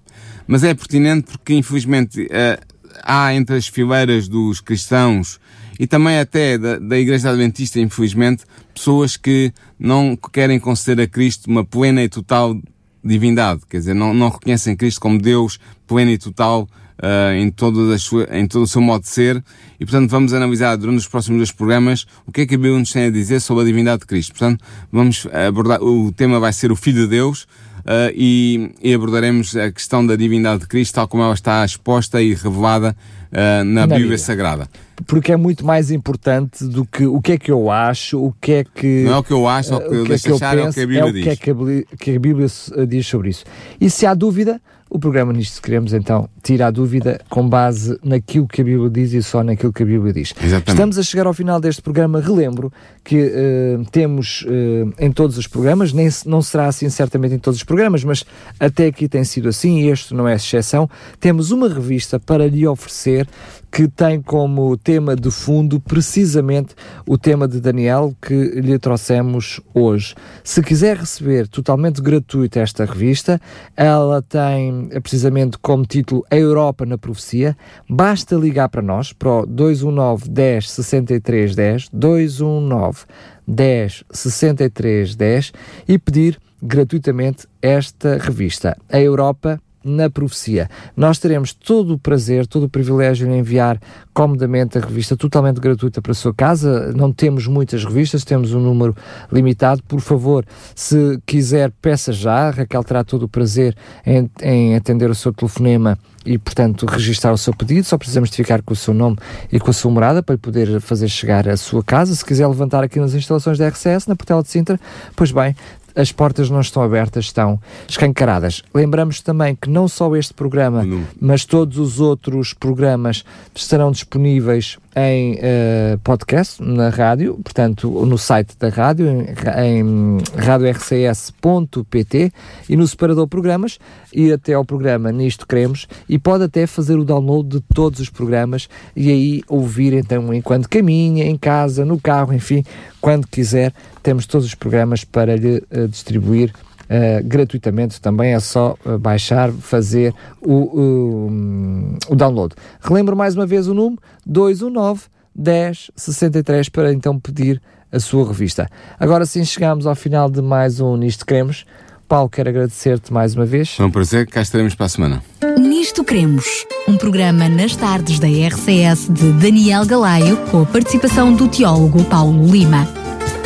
[0.47, 2.59] Mas é pertinente porque, infelizmente, eh,
[3.03, 5.39] há entre as fileiras dos cristãos
[5.79, 11.49] e também até da, da Igreja Adventista, infelizmente, pessoas que não querem conceder a Cristo
[11.49, 12.55] uma plena e total
[13.03, 13.61] divindade.
[13.67, 16.69] Quer dizer, não, não reconhecem Cristo como Deus pleno e total
[17.01, 19.43] uh, em, todo sua, em todo o seu modo de ser.
[19.79, 22.79] E, portanto, vamos analisar durante os próximos dois programas o que é que a Bíblia
[22.79, 24.31] nos tem a dizer sobre a divindade de Cristo.
[24.31, 27.47] Portanto, vamos abordar, o tema vai ser o Filho de Deus,
[27.81, 32.21] Uh, e, e, abordaremos a questão da divindade de Cristo, tal como ela está exposta
[32.21, 32.95] e revelada
[33.31, 34.69] uh, na, na Bíblia, Bíblia Sagrada
[35.05, 38.51] porque é muito mais importante do que o que é que eu acho, o que
[38.53, 39.03] é que.
[39.03, 40.73] Não é o que eu acho, o que, eu deixo é achar, penso, é o
[40.73, 41.15] que a Bíblia é diz.
[41.15, 42.47] É o que, é que, a, que a Bíblia
[42.87, 43.43] diz sobre isso.
[43.79, 44.61] E se há dúvida,
[44.91, 49.13] o programa Nisto Queremos, então, tira a dúvida com base naquilo que a Bíblia diz
[49.13, 50.33] e só naquilo que a Bíblia diz.
[50.37, 50.67] Exatamente.
[50.67, 52.19] Estamos a chegar ao final deste programa.
[52.19, 57.39] Relembro que uh, temos uh, em todos os programas, nem, não será assim certamente em
[57.39, 58.25] todos os programas, mas
[58.59, 60.89] até aqui tem sido assim e este não é exceção.
[61.21, 63.25] Temos uma revista para lhe oferecer
[63.71, 66.75] que tem como tema de fundo precisamente
[67.07, 70.13] o tema de Daniel que lhe trouxemos hoje.
[70.43, 73.39] Se quiser receber totalmente gratuito esta revista,
[73.75, 77.57] ela tem eh, precisamente como título A Europa na Profecia.
[77.89, 83.05] Basta ligar para nós, para o 219 10 63 10, 219
[83.47, 85.53] 10 63 10
[85.87, 90.69] e pedir gratuitamente esta revista, A Europa na profecia.
[90.95, 93.79] Nós teremos todo o prazer, todo o privilégio em enviar
[94.13, 96.91] comodamente a revista totalmente gratuita para a sua casa.
[96.93, 98.95] Não temos muitas revistas, temos um número
[99.31, 99.81] limitado.
[99.83, 102.47] Por favor, se quiser, peça já.
[102.47, 103.75] A Raquel terá todo o prazer
[104.05, 107.85] em, em atender o seu telefonema e, portanto, registrar o seu pedido.
[107.85, 109.17] Só precisamos de ficar com o seu nome
[109.51, 112.15] e com a sua morada para poder fazer chegar à sua casa.
[112.15, 114.79] Se quiser levantar aqui nas instalações da RCS, na Portela de Sintra,
[115.15, 115.55] pois bem,
[115.95, 118.63] as portas não estão abertas, estão escancaradas.
[118.73, 121.03] Lembramos também que não só este programa, não.
[121.19, 123.23] mas todos os outros programas
[123.55, 129.25] estarão disponíveis em uh, podcast na rádio, portanto no site da rádio, em,
[129.65, 132.31] em radiorcs.pt
[132.67, 133.79] e no separador programas,
[134.13, 138.09] ir até ao programa Nisto Queremos e pode até fazer o download de todos os
[138.09, 142.63] programas e aí ouvir então enquanto caminha, em casa, no carro, enfim,
[142.99, 143.73] quando quiser,
[144.03, 146.53] temos todos os programas para lhe uh, distribuir
[146.91, 152.53] Uh, gratuitamente também é só uh, baixar, fazer o, o, o, download.
[152.81, 158.69] Relembro mais uma vez o número 219 10 63 para então pedir a sua revista.
[158.99, 161.65] Agora sim chegamos ao final de mais um Nisto Queremos.
[162.09, 163.77] Paulo, quero agradecer-te mais uma vez.
[163.79, 165.23] É um prazer, cá estaremos para a semana.
[165.57, 171.47] Nisto Queremos, um programa nas tardes da RCS de Daniel Galaio, com a participação do
[171.47, 172.85] teólogo Paulo Lima.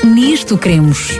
[0.04, 1.20] Nisto Cremos,